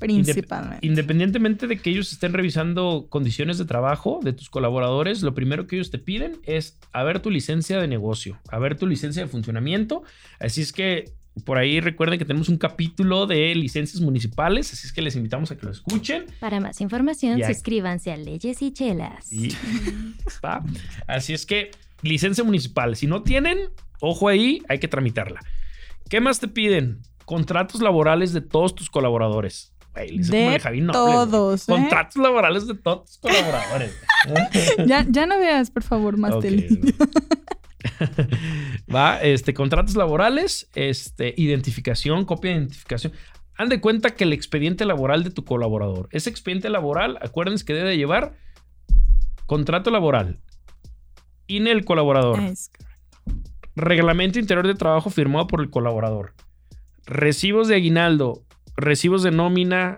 Principalmente. 0.03 0.85
Independientemente 0.85 1.67
de 1.67 1.77
que 1.77 1.89
ellos 1.89 2.11
estén 2.11 2.33
revisando 2.33 3.07
condiciones 3.09 3.57
de 3.57 3.65
trabajo 3.65 4.19
de 4.21 4.33
tus 4.33 4.49
colaboradores, 4.49 5.21
lo 5.21 5.33
primero 5.33 5.65
que 5.65 5.77
ellos 5.77 5.91
te 5.91 5.97
piden 5.97 6.39
es 6.43 6.77
a 6.91 7.03
ver 7.03 7.21
tu 7.21 7.29
licencia 7.29 7.79
de 7.79 7.87
negocio, 7.87 8.37
a 8.49 8.59
ver 8.59 8.77
tu 8.77 8.85
licencia 8.85 9.23
de 9.23 9.29
funcionamiento. 9.29 10.03
Así 10.39 10.61
es 10.61 10.73
que 10.73 11.13
por 11.45 11.57
ahí 11.57 11.79
recuerden 11.79 12.19
que 12.19 12.25
tenemos 12.25 12.49
un 12.49 12.57
capítulo 12.57 13.25
de 13.25 13.55
licencias 13.55 14.01
municipales, 14.01 14.71
así 14.71 14.85
es 14.85 14.93
que 14.93 15.01
les 15.01 15.15
invitamos 15.15 15.51
a 15.51 15.57
que 15.57 15.65
lo 15.65 15.71
escuchen. 15.71 16.25
Para 16.39 16.59
más 16.59 16.79
información, 16.81 17.41
suscríbanse 17.43 18.11
a 18.11 18.17
Leyes 18.17 18.61
y 18.61 18.71
Chelas. 18.71 19.31
Y-. 19.31 19.55
Así 21.07 21.33
es 21.33 21.45
que 21.45 21.71
licencia 22.01 22.43
municipal, 22.43 22.95
si 22.95 23.07
no 23.07 23.23
tienen, 23.23 23.57
ojo 23.99 24.27
ahí, 24.27 24.61
hay 24.69 24.79
que 24.79 24.87
tramitarla. 24.87 25.39
¿Qué 26.09 26.19
más 26.19 26.39
te 26.39 26.47
piden? 26.47 26.99
Contratos 27.25 27.81
laborales 27.81 28.33
de 28.33 28.41
todos 28.41 28.75
tus 28.75 28.89
colaboradores. 28.89 29.72
Güey, 29.93 30.17
De 30.19 30.59
güey. 30.59 30.87
todos, 30.87 31.69
¿eh? 31.69 31.71
Contratos 31.71 32.15
laborales 32.21 32.67
de 32.67 32.75
todos 32.75 33.05
tus 33.05 33.17
colaboradores. 33.19 33.95
Ya, 34.87 35.05
ya 35.09 35.25
no 35.25 35.37
veas, 35.37 35.69
por 35.69 35.83
favor, 35.83 36.17
más 36.17 36.33
Ok, 36.33 36.41
tele. 36.43 36.67
Va, 38.93 39.21
este, 39.21 39.53
contratos 39.53 39.95
laborales, 39.95 40.69
este, 40.75 41.33
identificación, 41.37 42.25
copia 42.25 42.51
de 42.51 42.57
identificación. 42.57 43.13
Han 43.55 43.69
de 43.69 43.81
cuenta 43.81 44.11
que 44.11 44.23
el 44.23 44.33
expediente 44.33 44.85
laboral 44.85 45.23
de 45.23 45.29
tu 45.29 45.43
colaborador. 45.45 46.07
Ese 46.11 46.29
expediente 46.29 46.69
laboral, 46.69 47.17
acuérdense 47.21 47.65
que 47.65 47.73
debe 47.73 47.97
llevar 47.97 48.35
contrato 49.45 49.91
laboral, 49.91 50.39
INE 51.47 51.71
el 51.71 51.85
colaborador, 51.85 52.39
Es- 52.39 52.71
reglamento 53.75 54.39
interior 54.39 54.65
de 54.65 54.75
trabajo 54.75 55.09
firmado 55.09 55.47
por 55.47 55.61
el 55.61 55.69
colaborador, 55.69 56.33
recibos 57.05 57.67
de 57.67 57.75
aguinaldo, 57.75 58.43
recibos 58.75 59.23
de 59.23 59.31
nómina, 59.31 59.95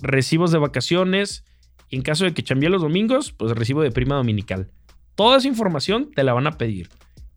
recibos 0.00 0.50
de 0.52 0.58
vacaciones 0.58 1.44
y 1.88 1.96
en 1.96 2.02
caso 2.02 2.24
de 2.24 2.32
que 2.34 2.42
chambee 2.42 2.68
los 2.70 2.82
domingos, 2.82 3.32
pues 3.32 3.52
recibo 3.52 3.82
de 3.82 3.90
prima 3.90 4.14
dominical. 4.16 4.70
Toda 5.14 5.38
esa 5.38 5.48
información 5.48 6.10
te 6.14 6.22
la 6.24 6.32
van 6.32 6.46
a 6.46 6.52
pedir. 6.58 6.88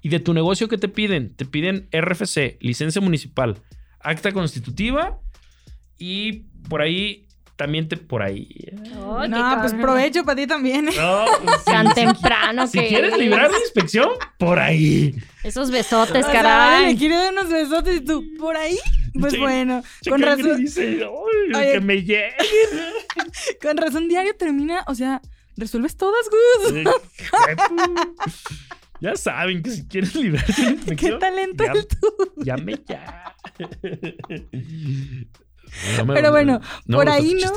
¿Y 0.01 0.10
de 0.10 0.20
tu 0.20 0.34
negocio 0.34 0.68
qué 0.68 0.77
te 0.77 0.88
piden? 0.89 1.34
Te 1.36 1.46
piden 1.46 1.88
RFC, 1.92 2.58
licencia 2.60 3.01
municipal, 3.01 3.58
acta 4.00 4.32
constitutiva 4.32 5.20
y 5.98 6.44
por 6.70 6.82
ahí 6.82 7.27
también 7.56 7.88
te 7.88 7.98
por 7.98 8.22
ahí. 8.24 8.50
Oh, 8.98 9.25
no, 9.27 9.58
pues 9.62 9.74
provecho 9.74 10.24
para 10.25 10.36
ti 10.36 10.48
también. 10.48 10.86
No, 10.86 11.25
pues, 11.46 11.63
Tan 11.65 11.88
si- 11.89 11.94
temprano 11.94 12.68
Si 12.68 12.80
que 12.80 12.88
quieres 12.88 13.18
librar 13.18 13.50
la 13.51 13.60
inspección, 13.60 14.10
por 14.38 14.60
ahí. 14.60 15.15
Esos 15.44 15.72
besotes, 15.72 16.25
O 16.25 16.30
sea, 16.32 16.39
ahora 16.42 16.77
le 16.80 16.82
caray. 16.84 16.98
quiere 16.98 17.15
dar 17.15 17.32
unos 17.32 17.50
besotes 17.50 17.98
y 17.98 18.01
tú, 18.01 18.24
por 18.39 18.58
ahí. 18.58 18.77
Pues 19.20 19.38
bueno, 19.39 19.84
Che, 20.01 20.10
con 20.10 20.22
razón, 20.22 20.58
dice, 20.58 21.00
"Ay, 21.53 21.62
Oye. 21.63 21.72
que 21.74 21.79
me 21.82 21.96
llegue. 22.03 22.34
con 23.62 23.77
razón 23.77 24.08
diario 24.08 24.36
termina, 24.36 24.84
o 24.88 24.96
sea, 24.96 25.22
resuelves 25.58 25.96
todas, 25.98 26.25
Gus. 26.29 26.74
Ya 29.01 29.17
saben 29.17 29.62
que 29.62 29.70
si 29.70 29.86
quieres 29.86 30.15
librar 30.15 30.46
la 30.88 30.96
Qué 30.96 31.12
talento 31.20 31.65
ya- 31.65 31.72
el 31.74 31.88
tú. 31.88 32.34
llame 32.38 32.79
ya. 32.88 33.36
No 35.98 36.05
me- 36.05 36.13
Pero 36.13 36.32
bueno, 36.32 36.62
no 36.86 36.98
por 36.98 37.10
ahí 37.10 37.34
no. 37.36 37.51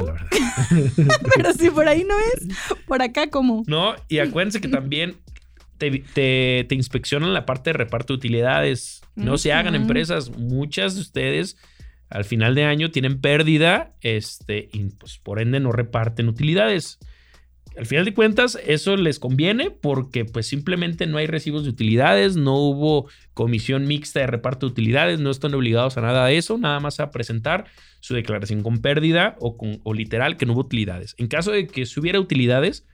Pero 1.36 1.52
si 1.52 1.70
por 1.70 1.86
ahí 1.86 2.02
no 2.04 2.18
es, 2.18 2.48
por 2.86 3.00
acá 3.00 3.30
como. 3.30 3.62
No, 3.68 3.94
y 4.08 4.18
acuérdense 4.18 4.60
que 4.60 4.66
también 4.68 5.16
te, 5.78 5.90
te- 6.14 6.64
te 6.68 6.74
inspeccionan 6.74 7.34
la 7.34 7.46
parte 7.46 7.70
de 7.70 7.74
reparto 7.74 8.12
de 8.12 8.18
utilidades. 8.18 9.02
No 9.14 9.38
se 9.38 9.52
hagan 9.52 9.74
empresas. 9.74 10.30
Muchas 10.36 10.94
de 10.94 11.00
ustedes 11.00 11.56
al 12.08 12.24
final 12.24 12.54
de 12.54 12.64
año 12.64 12.90
tienen 12.90 13.20
pérdida 13.20 13.94
este, 14.00 14.68
y 14.72 14.84
pues 14.90 15.18
por 15.18 15.40
ende 15.40 15.58
no 15.60 15.72
reparten 15.72 16.28
utilidades. 16.28 16.98
Al 17.76 17.84
final 17.84 18.06
de 18.06 18.14
cuentas, 18.14 18.58
eso 18.66 18.96
les 18.96 19.18
conviene 19.18 19.70
porque 19.70 20.24
pues 20.24 20.46
simplemente 20.46 21.06
no 21.06 21.18
hay 21.18 21.26
recibos 21.26 21.64
de 21.64 21.70
utilidades, 21.70 22.34
no 22.36 22.54
hubo 22.56 23.06
comisión 23.34 23.86
mixta 23.86 24.20
de 24.20 24.26
reparto 24.28 24.64
de 24.66 24.72
utilidades, 24.72 25.20
no 25.20 25.30
están 25.30 25.52
obligados 25.52 25.98
a 25.98 26.00
nada 26.00 26.24
de 26.26 26.38
eso, 26.38 26.56
nada 26.56 26.80
más 26.80 27.00
a 27.00 27.10
presentar 27.10 27.66
su 28.00 28.14
declaración 28.14 28.62
con 28.62 28.78
pérdida 28.78 29.36
o, 29.40 29.58
con, 29.58 29.80
o 29.82 29.92
literal 29.92 30.38
que 30.38 30.46
no 30.46 30.54
hubo 30.54 30.60
utilidades. 30.60 31.14
En 31.18 31.26
caso 31.26 31.50
de 31.52 31.66
que 31.66 31.84
si 31.84 32.00
hubiera 32.00 32.18
utilidades, 32.18 32.86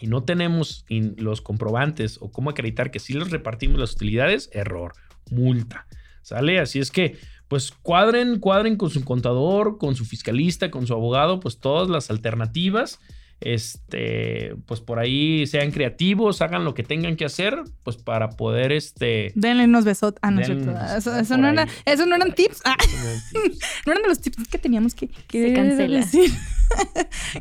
y 0.00 0.06
no 0.08 0.22
tenemos 0.24 0.84
in- 0.88 1.14
los 1.18 1.40
comprobantes 1.40 2.18
o 2.20 2.30
cómo 2.32 2.50
acreditar 2.50 2.90
que 2.90 2.98
sí 2.98 3.12
les 3.14 3.30
repartimos 3.30 3.78
las 3.80 3.92
utilidades, 3.92 4.50
error, 4.52 4.92
multa. 5.30 5.86
¿Sale? 6.22 6.58
Así 6.58 6.78
es 6.78 6.90
que, 6.90 7.18
pues 7.48 7.70
cuadren, 7.70 8.38
cuadren 8.40 8.76
con 8.76 8.88
su 8.90 9.04
contador, 9.04 9.76
con 9.78 9.94
su 9.94 10.04
fiscalista, 10.06 10.70
con 10.70 10.86
su 10.86 10.94
abogado, 10.94 11.38
pues 11.40 11.58
todas 11.58 11.88
las 11.90 12.10
alternativas. 12.10 12.98
Este, 13.40 14.56
pues 14.66 14.80
por 14.80 14.98
ahí 14.98 15.46
sean 15.46 15.70
creativos, 15.70 16.40
hagan 16.42 16.64
lo 16.64 16.74
que 16.74 16.82
tengan 16.82 17.16
que 17.16 17.24
hacer, 17.24 17.62
pues 17.82 17.96
para 17.96 18.30
poder, 18.30 18.72
este. 18.72 19.32
Denle 19.34 19.64
unos 19.64 19.84
besotes. 19.84 20.18
Ah, 20.22 20.30
no 20.30 20.40
es 20.40 20.48
Denle 20.48 20.64
cierto. 20.64 20.80
unos 20.80 21.06
Eso, 21.20 21.36
no 21.36 21.48
era, 21.48 21.66
eso 21.84 22.06
no 22.06 22.16
eran 22.16 22.34
tips. 22.34 22.62
Ah, 22.64 22.76
no 23.86 23.92
eran 23.92 24.02
de 24.02 24.08
los 24.08 24.20
tips 24.20 24.48
que 24.48 24.58
teníamos 24.58 24.94
que, 24.94 25.08
que 25.08 25.48
Se 25.48 25.54
cancela. 25.54 25.98
decir. 25.98 26.30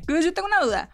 Gus, 0.08 0.26
yo 0.26 0.34
tengo 0.34 0.48
una 0.48 0.62
duda. 0.66 0.90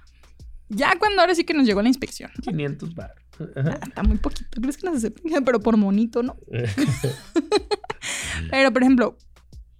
Ya 0.70 0.96
cuando 0.98 1.22
ahora 1.22 1.36
sí 1.36 1.44
que 1.44 1.54
nos 1.54 1.66
llegó 1.66 1.82
la 1.82 1.88
inspección. 1.88 2.32
500 2.42 2.96
bar. 2.96 3.16
Ah, 3.56 3.80
está 3.88 4.04
muy 4.04 4.18
poquito. 4.18 4.62
¿Crees 4.62 4.78
que 4.78 4.86
nos 4.86 4.98
aceptan? 4.98 5.44
Pero 5.46 5.60
por 5.60 5.78
monito, 5.78 6.24
¿no? 6.24 6.38
Pero, 8.52 8.72
por 8.72 8.84
ejemplo, 8.84 9.18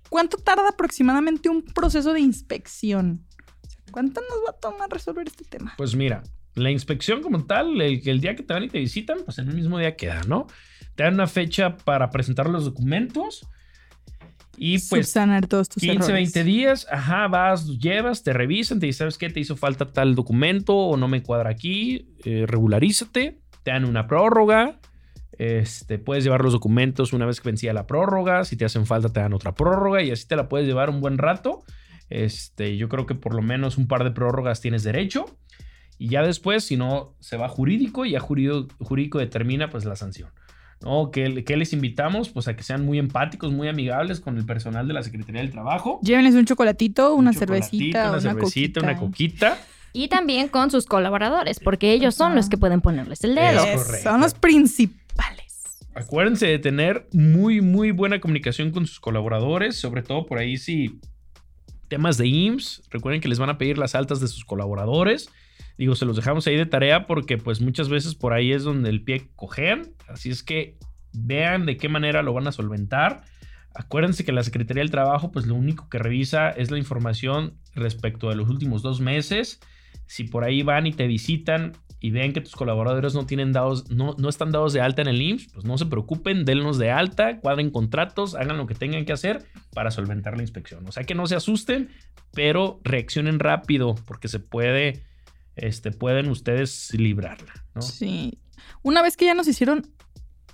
¿cuánto 0.10 0.38
tarda 0.38 0.70
aproximadamente 0.70 1.50
un 1.50 1.64
proceso 1.64 2.14
de 2.14 2.22
inspección? 2.22 3.26
¿Cuánto 3.92 4.22
nos 4.22 4.40
va 4.46 4.52
a 4.52 4.60
tomar 4.60 4.90
resolver 4.90 5.28
este 5.28 5.46
tema? 5.46 5.74
Pues 5.78 5.96
mira, 5.96 6.24
la 6.56 6.72
inspección 6.72 7.22
como 7.22 7.46
tal, 7.46 7.80
el, 7.82 8.08
el 8.08 8.22
día 8.22 8.36
que 8.36 8.44
te 8.44 8.54
van 8.54 8.64
y 8.64 8.70
te 8.70 8.80
visitan, 8.80 9.20
pues 9.26 9.38
en 9.38 9.50
el 9.50 9.56
mismo 9.56 9.80
día 9.80 9.96
queda, 9.96 10.22
¿no? 10.28 10.48
Te 10.96 11.04
dan 11.04 11.16
una 11.16 11.28
fecha 11.28 11.78
para 11.78 12.10
presentar 12.10 12.50
los 12.50 12.66
documentos 12.66 13.48
y 14.60 14.74
pues 14.74 15.08
Subsanar 15.08 15.48
todos 15.48 15.70
tus 15.70 15.82
15, 15.82 15.96
errores. 15.96 16.34
20 16.34 16.44
días, 16.44 16.88
ajá, 16.92 17.28
vas, 17.28 17.66
llevas, 17.80 18.24
te 18.24 18.34
revisan, 18.34 18.80
te 18.80 18.88
dicen, 18.88 19.00
¿sabes 19.00 19.18
qué? 19.18 19.30
Te 19.30 19.40
hizo 19.40 19.56
falta 19.56 19.86
tal 19.86 20.16
documento 20.16 20.76
o 20.76 20.98
no 20.98 21.08
me 21.08 21.24
cuadra 21.24 21.50
aquí, 21.50 22.10
eh, 22.26 22.46
regularízate, 22.46 23.40
te 23.64 23.72
dan 23.72 23.86
una 23.86 24.06
prórroga, 24.06 24.80
este, 25.40 25.98
puedes 25.98 26.26
llevar 26.26 26.44
los 26.44 26.52
documentos 26.52 27.14
una 27.14 27.26
vez 27.26 27.40
que 27.40 27.48
vencía 27.48 27.72
la 27.72 27.88
prórroga, 27.88 28.44
si 28.44 28.58
te 28.58 28.66
hacen 28.66 28.86
falta 28.86 29.08
te 29.08 29.22
dan 29.22 29.34
otra 29.34 29.56
prórroga 29.56 30.04
y 30.04 30.12
así 30.12 30.28
te 30.28 30.36
la 30.36 30.50
puedes 30.50 30.68
llevar 30.68 30.90
un 30.90 31.00
buen 31.00 31.18
rato. 31.18 31.64
Este, 32.10 32.76
yo 32.76 32.90
creo 32.90 33.06
que 33.06 33.16
por 33.16 33.34
lo 33.34 33.42
menos 33.42 33.78
un 33.78 33.88
par 33.88 34.04
de 34.04 34.12
prórrogas 34.12 34.60
tienes 34.60 34.84
derecho. 34.84 35.38
Y 35.98 36.10
ya 36.10 36.24
después, 36.24 36.66
si 36.66 36.76
no, 36.76 37.16
se 37.20 37.38
va 37.38 37.48
jurídico 37.48 38.06
y 38.06 38.12
ya 38.12 38.20
jurídico, 38.20 38.68
jurídico 38.80 39.20
determina 39.20 39.70
pues 39.70 39.86
la 39.86 39.96
sanción. 39.96 40.30
¿No? 40.82 41.12
¿Qué, 41.12 41.44
qué 41.44 41.58
les 41.58 41.74
invitamos? 41.74 42.30
Pues 42.30 42.48
a 42.48 42.56
que 42.56 42.64
sean 42.64 42.86
muy 42.86 43.00
empáticos, 43.00 43.52
muy 43.52 43.68
amigables 43.68 44.20
con 44.20 44.38
el 44.38 44.46
personal 44.46 44.88
de 44.88 44.94
la 44.94 45.04
Secretaría 45.04 45.42
del 45.42 45.52
Trabajo. 45.52 46.00
Llévenles 46.02 46.36
un 46.36 46.46
chocolatito, 46.46 47.14
una 47.16 47.32
Un 47.32 47.36
chocolatito, 47.36 47.70
cervecita, 47.70 48.02
una 48.02 48.12
una, 48.12 48.22
cervecita, 48.22 48.80
coquita. 48.80 48.80
una 48.82 48.98
coquita. 48.98 49.58
Y 49.92 50.08
también 50.08 50.48
con 50.48 50.72
sus 50.72 50.86
colaboradores, 50.86 51.60
porque 51.60 51.92
ellos 51.92 52.16
son 52.16 52.36
los 52.36 52.48
que 52.48 52.58
pueden 52.58 52.80
ponerles 52.80 53.24
el 53.24 53.36
dedo. 53.36 53.66
Son 54.04 54.22
los 54.22 54.34
principales. 54.34 55.80
Acuérdense 55.96 56.46
de 56.46 56.60
tener 56.60 57.08
muy, 57.12 57.60
muy 57.62 57.92
buena 57.92 58.22
comunicación 58.22 58.72
con 58.72 58.86
sus 58.86 59.00
colaboradores, 59.00 59.76
sobre 59.78 60.04
todo 60.04 60.26
por 60.26 60.38
ahí 60.38 60.58
si 60.58 61.00
temas 61.90 62.18
de 62.18 62.28
IMSS, 62.28 62.84
recuerden 62.90 63.20
que 63.20 63.28
les 63.28 63.40
van 63.40 63.50
a 63.50 63.58
pedir 63.58 63.78
las 63.78 63.96
altas 63.96 64.22
de 64.22 64.28
sus 64.28 64.46
colaboradores. 64.46 65.30
Digo, 65.80 65.96
se 65.96 66.06
los 66.06 66.18
dejamos 66.18 66.46
ahí 66.46 66.58
de 66.58 66.66
tarea 66.66 67.08
porque 67.08 67.38
pues 67.38 67.62
muchas 67.62 67.88
veces 67.88 68.14
por 68.14 68.34
ahí 68.34 68.52
es 68.52 68.66
donde 68.66 68.90
el 68.90 69.02
pie 69.02 69.30
cojean, 69.38 69.94
así 70.10 70.30
es 70.30 70.44
que 70.44 70.76
vean 71.14 71.66
de 71.66 71.78
qué 71.78 71.88
manera 71.88 72.22
lo 72.22 72.34
van 72.34 72.48
a 72.48 72.52
solventar. 72.52 73.24
Acuérdense 73.74 74.26
que 74.26 74.34
la 74.34 74.44
Secretaría 74.44 74.84
del 74.84 74.92
Trabajo 74.92 75.32
pues 75.32 75.48
lo 75.48 75.56
único 75.56 75.88
que 75.88 75.98
revisa 75.98 76.50
es 76.50 76.70
la 76.70 76.78
información 76.78 77.54
respecto 77.76 78.28
de 78.28 78.36
los 78.36 78.50
últimos 78.50 78.82
dos 78.82 79.00
meses. 79.00 79.62
Si 80.06 80.26
por 80.26 80.44
ahí 80.44 80.64
van 80.64 80.86
y 80.86 80.92
te 80.92 81.08
visitan 81.08 81.72
y 82.02 82.12
ven 82.12 82.34
que 82.34 82.42
tus 82.42 82.58
colaboradores 82.58 83.14
no 83.14 83.26
tienen 83.26 83.54
dados, 83.54 83.90
no, 83.90 84.16
no 84.18 84.28
están 84.28 84.52
dados 84.52 84.74
de 84.74 84.82
alta 84.82 85.02
en 85.02 85.08
el 85.08 85.22
IMSS, 85.22 85.48
pues 85.54 85.66
no 85.66 85.78
se 85.78 85.86
preocupen, 85.86 86.44
denlos 86.44 86.78
de 86.78 86.92
alta, 86.92 87.40
cuadren 87.40 87.70
contratos, 87.70 88.36
hagan 88.36 88.58
lo 88.58 88.68
que 88.68 88.76
tengan 88.76 89.06
que 89.06 89.14
hacer 89.14 89.46
para 89.74 89.92
solventar 89.92 90.36
la 90.36 90.44
inspección. 90.44 90.86
O 90.90 90.92
sea 90.92 91.06
que 91.06 91.16
no 91.16 91.26
se 91.26 91.38
asusten, 91.38 91.90
pero 92.34 92.82
reaccionen 92.84 93.40
rápido 93.40 93.96
porque 94.06 94.28
se 94.28 94.40
puede, 94.42 95.04
este, 95.62 95.92
pueden 95.92 96.30
ustedes 96.30 96.94
librarla, 96.94 97.54
¿no? 97.76 97.82
Sí. 97.82 98.40
Una 98.82 99.02
vez 99.02 99.18
que 99.18 99.26
ya 99.26 99.34
nos 99.34 99.48
hicieron 99.48 99.88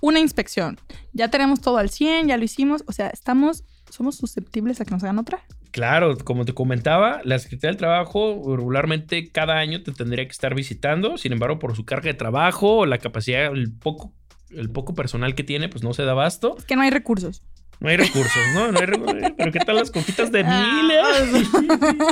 una 0.00 0.20
inspección, 0.20 0.78
ya 1.12 1.28
tenemos 1.30 1.60
todo 1.60 1.78
al 1.78 1.90
100, 1.90 2.28
ya 2.28 2.36
lo 2.36 2.44
hicimos, 2.44 2.84
o 2.86 2.92
sea, 2.92 3.08
estamos, 3.08 3.64
somos 3.90 4.16
susceptibles 4.16 4.80
a 4.80 4.84
que 4.84 4.90
nos 4.90 5.02
hagan 5.02 5.18
otra. 5.18 5.42
Claro, 5.70 6.16
como 6.18 6.44
te 6.44 6.54
comentaba, 6.54 7.20
la 7.24 7.38
Secretaría 7.38 7.72
del 7.72 7.76
Trabajo 7.76 8.56
regularmente 8.56 9.30
cada 9.30 9.58
año 9.58 9.82
te 9.82 9.92
tendría 9.92 10.24
que 10.24 10.32
estar 10.32 10.54
visitando, 10.54 11.18
sin 11.18 11.32
embargo, 11.32 11.58
por 11.58 11.76
su 11.76 11.84
carga 11.84 12.06
de 12.06 12.14
trabajo 12.14 12.78
o 12.78 12.86
la 12.86 12.98
capacidad, 12.98 13.52
el 13.52 13.72
poco, 13.72 14.12
el 14.50 14.70
poco 14.70 14.94
personal 14.94 15.34
que 15.34 15.44
tiene, 15.44 15.68
pues 15.68 15.82
no 15.82 15.92
se 15.92 16.04
da 16.04 16.12
abasto. 16.12 16.56
Es 16.56 16.64
que 16.64 16.76
no 16.76 16.82
hay 16.82 16.90
recursos. 16.90 17.42
No 17.80 17.88
hay 17.88 17.96
recursos, 17.96 18.42
¿no? 18.54 18.72
No 18.72 18.78
hay 18.78 18.86
recursos. 18.86 19.32
Pero 19.36 19.52
¿qué 19.52 19.58
tal 19.60 19.76
las 19.76 19.90
coquitas 19.90 20.32
de 20.32 20.44
miles? 20.44 21.50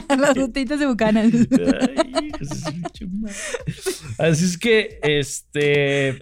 Las 0.19 0.35
botellitas 0.35 0.79
de 0.79 0.87
bucanas. 0.87 1.33
Así 4.19 4.45
es 4.45 4.59
que, 4.59 4.99
este, 5.03 6.21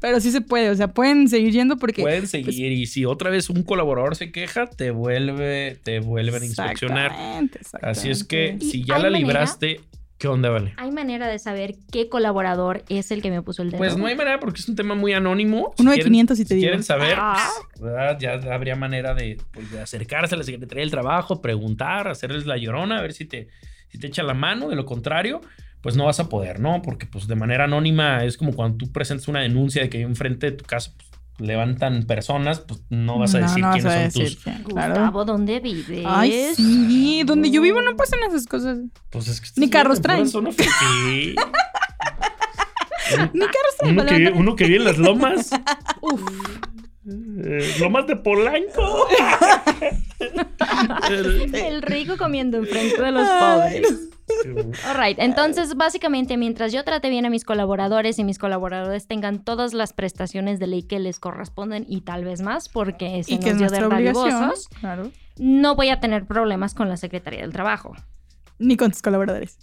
Pero 0.00 0.20
sí 0.20 0.30
se 0.30 0.40
puede, 0.40 0.70
o 0.70 0.74
sea, 0.74 0.88
pueden 0.88 1.28
seguir 1.28 1.52
yendo 1.52 1.76
porque... 1.76 2.02
pueden 2.02 2.26
seguir 2.26 2.72
y 2.72 2.86
si 2.86 3.04
otra 3.04 3.30
vez 3.30 3.48
un 3.48 3.62
colaborador 3.62 4.14
se 4.16 4.30
queja, 4.30 4.66
te 4.66 4.90
vuelve, 4.90 5.78
te 5.82 6.00
vuelven 6.00 6.42
a 6.42 6.46
inspeccionar. 6.46 7.12
Exactamente, 7.12 7.60
Así 7.82 8.10
es 8.10 8.24
que 8.24 8.44
exactamente. 8.44 8.66
¿Y 8.66 8.70
si 8.70 8.84
ya 8.84 8.98
la 8.98 9.04
manera? 9.04 9.18
libraste, 9.18 9.80
¿qué 10.18 10.28
onda, 10.28 10.50
vale? 10.50 10.74
¿Hay 10.76 10.90
manera 10.90 11.28
de 11.28 11.38
saber 11.38 11.74
qué 11.92 12.08
colaborador 12.08 12.84
es 12.88 13.10
el 13.10 13.22
que 13.22 13.30
me 13.30 13.42
puso 13.42 13.62
el 13.62 13.70
dedo? 13.70 13.78
Pues 13.78 13.96
no 13.96 14.06
hay 14.06 14.14
manera 14.16 14.40
porque 14.40 14.60
es 14.60 14.68
un 14.68 14.76
tema 14.76 14.94
muy 14.94 15.12
anónimo. 15.12 15.74
Uno 15.78 15.90
de 15.90 15.96
quieren- 15.96 16.12
500 16.12 16.38
y 16.40 16.42
te 16.44 16.48
si 16.48 16.54
digo. 16.56 16.64
quieren 16.66 16.82
saber, 16.82 17.14
Ah. 17.18 17.48
pues, 17.72 17.80
¿verdad? 17.82 18.18
ya 18.18 18.32
habría 18.54 18.76
manera 18.76 19.14
de, 19.14 19.38
pues, 19.52 19.70
de 19.70 19.80
acercarse 19.80 20.34
a 20.34 20.38
la 20.38 20.44
Secretaría 20.44 20.82
del 20.82 20.90
Trabajo, 20.90 21.42
preguntar, 21.42 22.08
hacerles 22.08 22.46
la 22.46 22.56
llorona, 22.56 22.98
a 22.98 23.02
ver 23.02 23.12
si 23.12 23.24
te, 23.26 23.48
si 23.88 23.98
te 23.98 24.06
echa 24.06 24.22
la 24.22 24.34
mano. 24.34 24.68
De 24.68 24.76
lo 24.76 24.84
contrario, 24.86 25.40
pues 25.82 25.96
no 25.96 26.06
vas 26.06 26.18
a 26.18 26.28
poder, 26.28 26.58
¿no? 26.58 26.82
Porque 26.82 27.06
pues 27.06 27.28
de 27.28 27.36
manera 27.36 27.64
anónima 27.64 28.24
es 28.24 28.36
como 28.36 28.54
cuando 28.54 28.78
tú 28.78 28.90
presentas 28.92 29.28
una 29.28 29.40
denuncia 29.42 29.82
de 29.82 29.88
que 29.88 30.00
enfrente 30.00 30.50
de 30.50 30.56
tu 30.56 30.64
casa 30.64 30.92
pues, 30.96 31.05
levantan 31.38 32.04
personas, 32.04 32.60
pues 32.60 32.80
no 32.90 33.18
vas 33.18 33.34
a 33.34 33.38
decir 33.40 33.62
no 33.62 33.72
quiénes 33.72 33.86
a 33.86 33.94
son 33.94 34.02
decir 34.04 34.36
tus... 34.36 34.44
claro. 34.72 34.94
Gustavo, 34.94 35.24
¿dónde 35.24 35.60
vives? 35.60 36.04
Ay, 36.06 36.52
sí, 36.54 37.22
donde 37.24 37.50
yo 37.50 37.60
vivo 37.62 37.82
no 37.82 37.94
pasan 37.96 38.20
esas 38.28 38.46
cosas. 38.46 38.78
Pues 39.10 39.28
es 39.28 39.40
que 39.40 39.48
Ni 39.56 39.66
estás 39.66 39.82
carros 39.82 40.00
traen. 40.00 40.26
fifí. 40.26 41.34
Ni 43.32 43.40
carros 43.40 43.76
traen 43.78 43.94
uno, 44.00 44.04
que, 44.06 44.32
uno 44.34 44.56
que 44.56 44.64
vive 44.64 44.78
en 44.78 44.84
las 44.84 44.98
lomas. 44.98 45.50
Uf. 46.00 46.22
Eh, 47.08 47.76
lomas 47.78 48.06
de 48.08 48.16
Polanco. 48.16 49.06
El- 51.08 51.54
El 51.54 51.82
rico 51.82 52.16
comiendo 52.16 52.56
enfrente 52.56 53.00
de 53.00 53.12
los 53.12 53.28
pobres. 53.28 54.08
Alright, 54.86 55.18
entonces 55.18 55.74
básicamente 55.76 56.36
mientras 56.36 56.72
yo 56.72 56.84
trate 56.84 57.08
bien 57.08 57.26
a 57.26 57.30
mis 57.30 57.44
colaboradores 57.44 58.18
y 58.18 58.24
mis 58.24 58.38
colaboradores 58.38 59.06
tengan 59.06 59.44
todas 59.44 59.72
las 59.74 59.92
prestaciones 59.92 60.58
de 60.58 60.66
ley 60.66 60.82
que 60.82 60.98
les 60.98 61.18
corresponden 61.18 61.84
y 61.88 62.02
tal 62.02 62.24
vez 62.24 62.40
más, 62.42 62.68
porque 62.68 63.22
se 63.24 63.34
Y 63.34 63.38
que 63.40 63.50
es 63.50 63.56
nos 63.56 63.72
dio 63.72 63.88
de 63.88 63.94
dadivosos, 63.94 64.68
Claro. 64.80 65.10
no 65.38 65.74
voy 65.76 65.88
a 65.90 66.00
tener 66.00 66.26
problemas 66.26 66.74
con 66.74 66.88
la 66.88 66.96
Secretaría 66.96 67.40
del 67.40 67.52
Trabajo. 67.52 67.94
Ni 68.58 68.76
con 68.76 68.90
tus 68.90 69.02
colaboradores. 69.02 69.58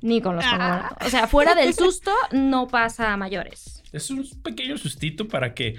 Ni 0.00 0.20
con 0.20 0.36
los 0.36 0.44
colaboradores. 0.44 1.06
O 1.06 1.10
sea, 1.10 1.26
fuera 1.26 1.54
del 1.54 1.74
susto, 1.74 2.12
no 2.32 2.68
pasa 2.68 3.12
a 3.12 3.16
mayores. 3.16 3.82
Es 3.92 4.10
un 4.10 4.24
pequeño 4.42 4.76
sustito 4.78 5.26
para 5.28 5.54
que 5.54 5.76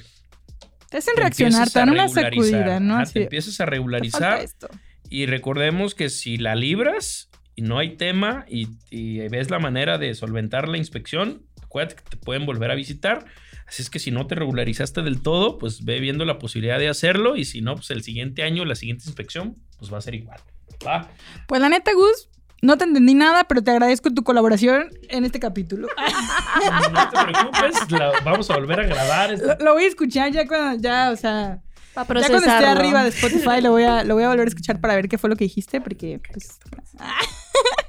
Te 0.90 0.98
hacen 0.98 1.14
te 1.16 1.22
reaccionar, 1.22 1.54
empieces 1.68 1.74
te 1.74 1.80
a 1.80 1.82
dan 1.82 1.90
una 1.92 2.04
regularizar. 2.08 2.34
sacudida, 2.34 2.80
¿no? 2.80 3.04
Te 3.04 3.20
de, 3.20 3.24
empieces 3.26 3.54
a 3.54 3.58
"Te 3.58 3.58
falta 3.66 3.72
regularizar 3.72 4.40
esto". 4.42 4.68
y 5.10 5.26
recordemos 5.28 5.94
que 5.96 6.10
si 6.10 6.38
la 6.38 6.56
libras 6.56 7.30
y 7.60 7.62
no 7.62 7.78
hay 7.78 7.98
tema 7.98 8.46
y, 8.48 8.70
y 8.90 9.20
ves 9.28 9.50
la 9.52 9.60
manera 9.60 9.98
de 9.98 10.14
solventar 10.16 10.70
la 10.70 10.78
inspección, 10.78 11.44
acuérdate 11.62 11.96
que 12.02 12.10
te 12.12 12.16
pueden 12.18 12.46
volver 12.46 12.72
a 12.72 12.76
visitar. 12.76 13.26
Así 13.68 13.82
es 13.82 13.90
que 13.90 14.00
si 14.00 14.12
no 14.12 14.26
te 14.28 14.36
regularizaste 14.36 15.02
del 15.02 15.22
todo, 15.22 15.58
pues 15.58 15.84
ve 15.84 16.00
viendo 16.00 16.24
la 16.24 16.40
posibilidad 16.40 16.80
de 16.80 16.88
hacerlo 16.88 17.36
y 17.36 17.44
si 17.44 17.60
no, 17.62 17.76
pues 17.76 17.92
el 17.92 18.02
siguiente 18.02 18.44
año, 18.44 18.64
la 18.64 18.76
siguiente 18.76 19.04
inspección, 19.08 19.58
pues 19.78 19.92
va 19.94 19.98
a 19.98 20.02
ser 20.02 20.16
igual. 20.16 20.40
¿va? 20.88 21.10
Pues 21.48 21.60
la 21.60 21.68
neta, 21.68 21.92
Gus, 21.94 22.30
no 22.62 22.78
te 22.78 22.86
entendí 22.86 23.14
nada, 23.14 23.44
pero 23.44 23.62
te 23.62 23.72
agradezco 23.72 24.10
tu 24.14 24.24
colaboración 24.24 24.90
en 25.10 25.26
este 25.26 25.40
capítulo. 25.42 25.88
No 26.92 27.10
te 27.10 27.24
preocupes, 27.32 27.92
la- 27.92 28.12
vamos 28.24 28.50
a 28.50 28.56
volver 28.56 28.80
a 28.80 28.84
grabar. 28.88 29.38
Lo, 29.38 29.56
lo 29.66 29.74
voy 29.74 29.84
a 29.84 29.88
escuchar 29.88 30.32
ya 30.32 30.48
cuando, 30.48 30.82
ya, 30.82 31.12
o 31.12 31.16
sea, 31.16 31.60
ya 31.96 32.06
cuando 32.06 32.38
esté 32.38 32.50
arriba 32.66 33.04
de 33.04 33.10
Spotify 33.10 33.62
lo 33.62 33.72
voy, 33.72 33.84
a, 33.84 34.04
lo 34.04 34.16
voy 34.16 34.24
a 34.24 34.30
volver 34.30 34.48
a 34.48 34.50
escuchar 34.50 34.80
para 34.82 34.96
ver 34.96 35.08
qué 35.10 35.18
fue 35.18 35.30
lo 35.30 35.36
que 35.36 35.44
dijiste, 35.46 35.80
porque, 35.82 36.20
pues, 36.32 36.60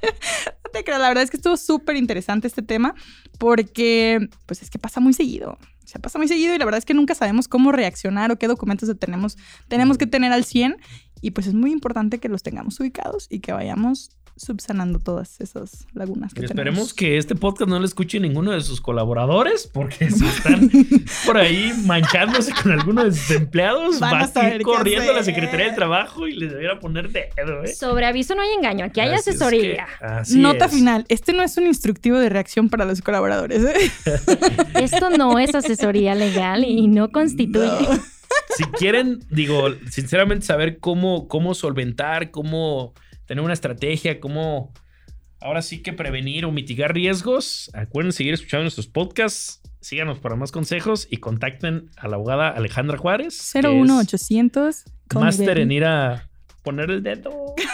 no 0.63 0.71
te 0.71 0.83
creas, 0.83 1.01
la 1.01 1.07
verdad 1.07 1.23
es 1.23 1.29
que 1.29 1.37
estuvo 1.37 1.57
súper 1.57 1.95
interesante 1.95 2.47
este 2.47 2.61
tema, 2.61 2.95
porque, 3.37 4.29
pues, 4.45 4.61
es 4.61 4.69
que 4.69 4.79
pasa 4.79 4.99
muy 4.99 5.13
seguido. 5.13 5.57
O 5.83 5.87
sea, 5.87 6.01
pasa 6.01 6.17
muy 6.17 6.27
seguido 6.27 6.55
y 6.55 6.57
la 6.57 6.65
verdad 6.65 6.77
es 6.77 6.85
que 6.85 6.93
nunca 6.93 7.15
sabemos 7.15 7.47
cómo 7.47 7.71
reaccionar 7.71 8.31
o 8.31 8.37
qué 8.37 8.47
documentos 8.47 8.89
tenemos, 8.97 9.37
tenemos 9.67 9.97
que 9.97 10.07
tener 10.07 10.31
al 10.31 10.45
100 10.45 10.77
y 11.21 11.31
pues 11.31 11.47
es 11.47 11.53
muy 11.53 11.71
importante 11.71 12.19
que 12.19 12.29
los 12.29 12.43
tengamos 12.43 12.79
ubicados 12.79 13.27
y 13.29 13.39
que 13.39 13.51
vayamos 13.51 14.11
subsanando 14.41 14.99
todas 14.99 15.39
esas 15.39 15.85
lagunas 15.93 16.33
que 16.33 16.41
Y 16.41 16.45
esperemos 16.45 16.73
tenemos. 16.75 16.93
que 16.93 17.17
este 17.17 17.35
podcast 17.35 17.69
no 17.69 17.79
lo 17.79 17.85
escuche 17.85 18.19
ninguno 18.19 18.51
de 18.51 18.61
sus 18.61 18.81
colaboradores, 18.81 19.67
porque 19.71 20.09
si 20.11 20.25
están 20.25 20.69
por 21.25 21.37
ahí 21.37 21.71
manchándose 21.85 22.51
con 22.61 22.71
alguno 22.71 23.03
de 23.05 23.11
sus 23.13 23.31
empleados, 23.31 23.99
Van 23.99 24.09
a 24.09 24.13
van 24.13 24.23
a 24.23 24.27
saber 24.27 24.57
qué 24.57 24.63
corriendo 24.63 25.11
a 25.11 25.15
la. 25.15 25.23
Secretaría 25.23 25.67
del 25.67 25.75
Trabajo 25.75 26.27
y 26.27 26.33
les 26.35 26.51
debiera 26.51 26.79
poner 26.79 27.09
dedo, 27.11 27.63
¿eh? 27.63 27.67
Sobre 27.73 28.05
aviso 28.05 28.35
no 28.35 28.41
hay 28.41 28.49
engaño, 28.57 28.85
aquí 28.85 28.99
hay 28.99 29.09
Así 29.09 29.29
es 29.29 29.35
asesoría. 29.35 29.87
que 29.99 30.37
Nota 30.37 30.65
es. 30.65 30.71
final, 30.73 31.05
este 31.09 31.33
no 31.33 31.43
es 31.43 31.55
un 31.57 31.67
instructivo 31.67 32.17
de 32.17 32.29
reacción 32.29 32.69
para 32.69 32.85
los 32.85 33.01
colaboradores. 33.01 33.63
¿eh? 33.63 33.91
Esto 34.81 35.09
no 35.11 35.37
es 35.39 35.53
asesoría 35.53 36.15
legal 36.15 36.63
y 36.65 36.87
no 36.87 37.11
constituye. 37.11 37.87
Si 38.57 38.63
quieren, 38.63 39.19
digo, 39.29 39.69
sinceramente 39.89 40.45
saber 40.45 40.79
cómo, 40.79 41.27
cómo 41.27 41.53
solventar, 41.53 42.31
cómo 42.31 42.93
tener 43.31 43.45
una 43.45 43.53
estrategia, 43.53 44.19
cómo 44.19 44.73
ahora 45.39 45.61
sí 45.61 45.81
que 45.81 45.93
prevenir 45.93 46.43
o 46.43 46.51
mitigar 46.51 46.93
riesgos, 46.93 47.71
acuérdense 47.73 48.17
seguir 48.17 48.33
escuchando 48.33 48.63
nuestros 48.63 48.87
podcasts. 48.87 49.61
Síganos 49.79 50.19
para 50.19 50.35
más 50.35 50.51
consejos 50.51 51.07
y 51.09 51.15
contacten 51.15 51.89
a 51.95 52.09
la 52.09 52.17
abogada 52.17 52.49
Alejandra 52.49 52.97
Juárez. 52.97 53.53
que 53.53 53.59
es 53.59 53.65
01800. 53.65 54.83
call 55.07 55.21
me 55.21 55.25
Máster 55.27 55.59
en 55.59 55.71
ir 55.71 55.85
a 55.85 56.27
poner 56.61 56.91
el 56.91 57.03
dedo. 57.03 57.55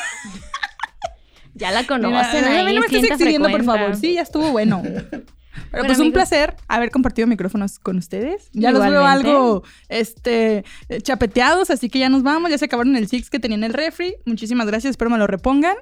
Ya 1.56 1.72
la 1.72 1.82
Mira, 1.82 1.88
conocen 1.88 2.46
a 2.46 2.50
mí 2.50 2.56
ahí, 2.56 2.66
no 2.66 2.82
me 2.82 2.86
estés 2.86 2.90
clienta 2.90 3.14
exhibiendo, 3.16 3.50
por 3.50 3.64
favor. 3.64 3.96
Sí, 3.96 4.14
ya 4.14 4.22
estuvo 4.22 4.52
bueno. 4.52 4.84
Pero 5.72 5.84
Bueno, 5.84 5.86
pues 5.88 5.98
un 5.98 6.04
amigos. 6.06 6.14
placer 6.14 6.56
haber 6.68 6.92
compartido 6.92 7.28
micrófonos 7.28 7.80
con 7.80 7.98
ustedes. 7.98 8.50
Ya 8.54 8.72
los 8.72 8.82
veo 8.82 8.92
Igualmente. 9.02 9.30
algo 9.30 9.64
este, 9.90 10.64
chapeteados, 11.04 11.70
así 11.70 11.90
que 11.90 12.00
ya 12.00 12.10
nos 12.10 12.24
vamos. 12.24 12.50
Ya 12.52 12.58
se 12.58 12.66
acabaron 12.66 12.96
el 12.96 13.08
Six 13.08 13.30
que 13.30 13.40
tenía 13.40 13.58
en 13.58 13.64
el 13.64 13.74
refri. 13.74 14.16
Muchísimas 14.26 14.68
gracias, 14.68 14.92
espero 14.92 15.10
me 15.12 15.18
lo 15.18 15.28
repongan. 15.28 15.76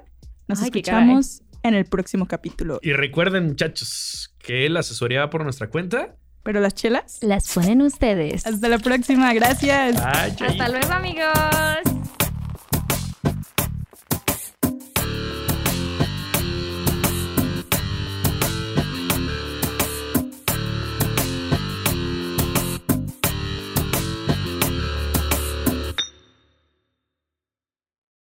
Nos 0.48 0.60
Ay, 0.60 0.66
escuchamos 0.66 1.42
en 1.62 1.74
el 1.74 1.84
próximo 1.86 2.26
capítulo. 2.26 2.78
Y 2.82 2.92
recuerden, 2.92 3.46
muchachos, 3.46 4.34
que 4.38 4.68
la 4.68 4.80
asesoría 4.80 5.20
va 5.20 5.30
por 5.30 5.42
nuestra 5.42 5.68
cuenta. 5.68 6.14
Pero 6.44 6.60
las 6.60 6.74
chelas, 6.76 7.18
Las 7.22 7.52
ponen 7.52 7.82
ustedes. 7.82 8.46
hasta 8.46 8.68
la 8.68 8.78
próxima. 8.78 9.34
Gracias. 9.34 9.94
Bye, 9.96 10.46
Hasta 10.46 10.68
luego, 10.68 10.92
amigos. 10.92 11.95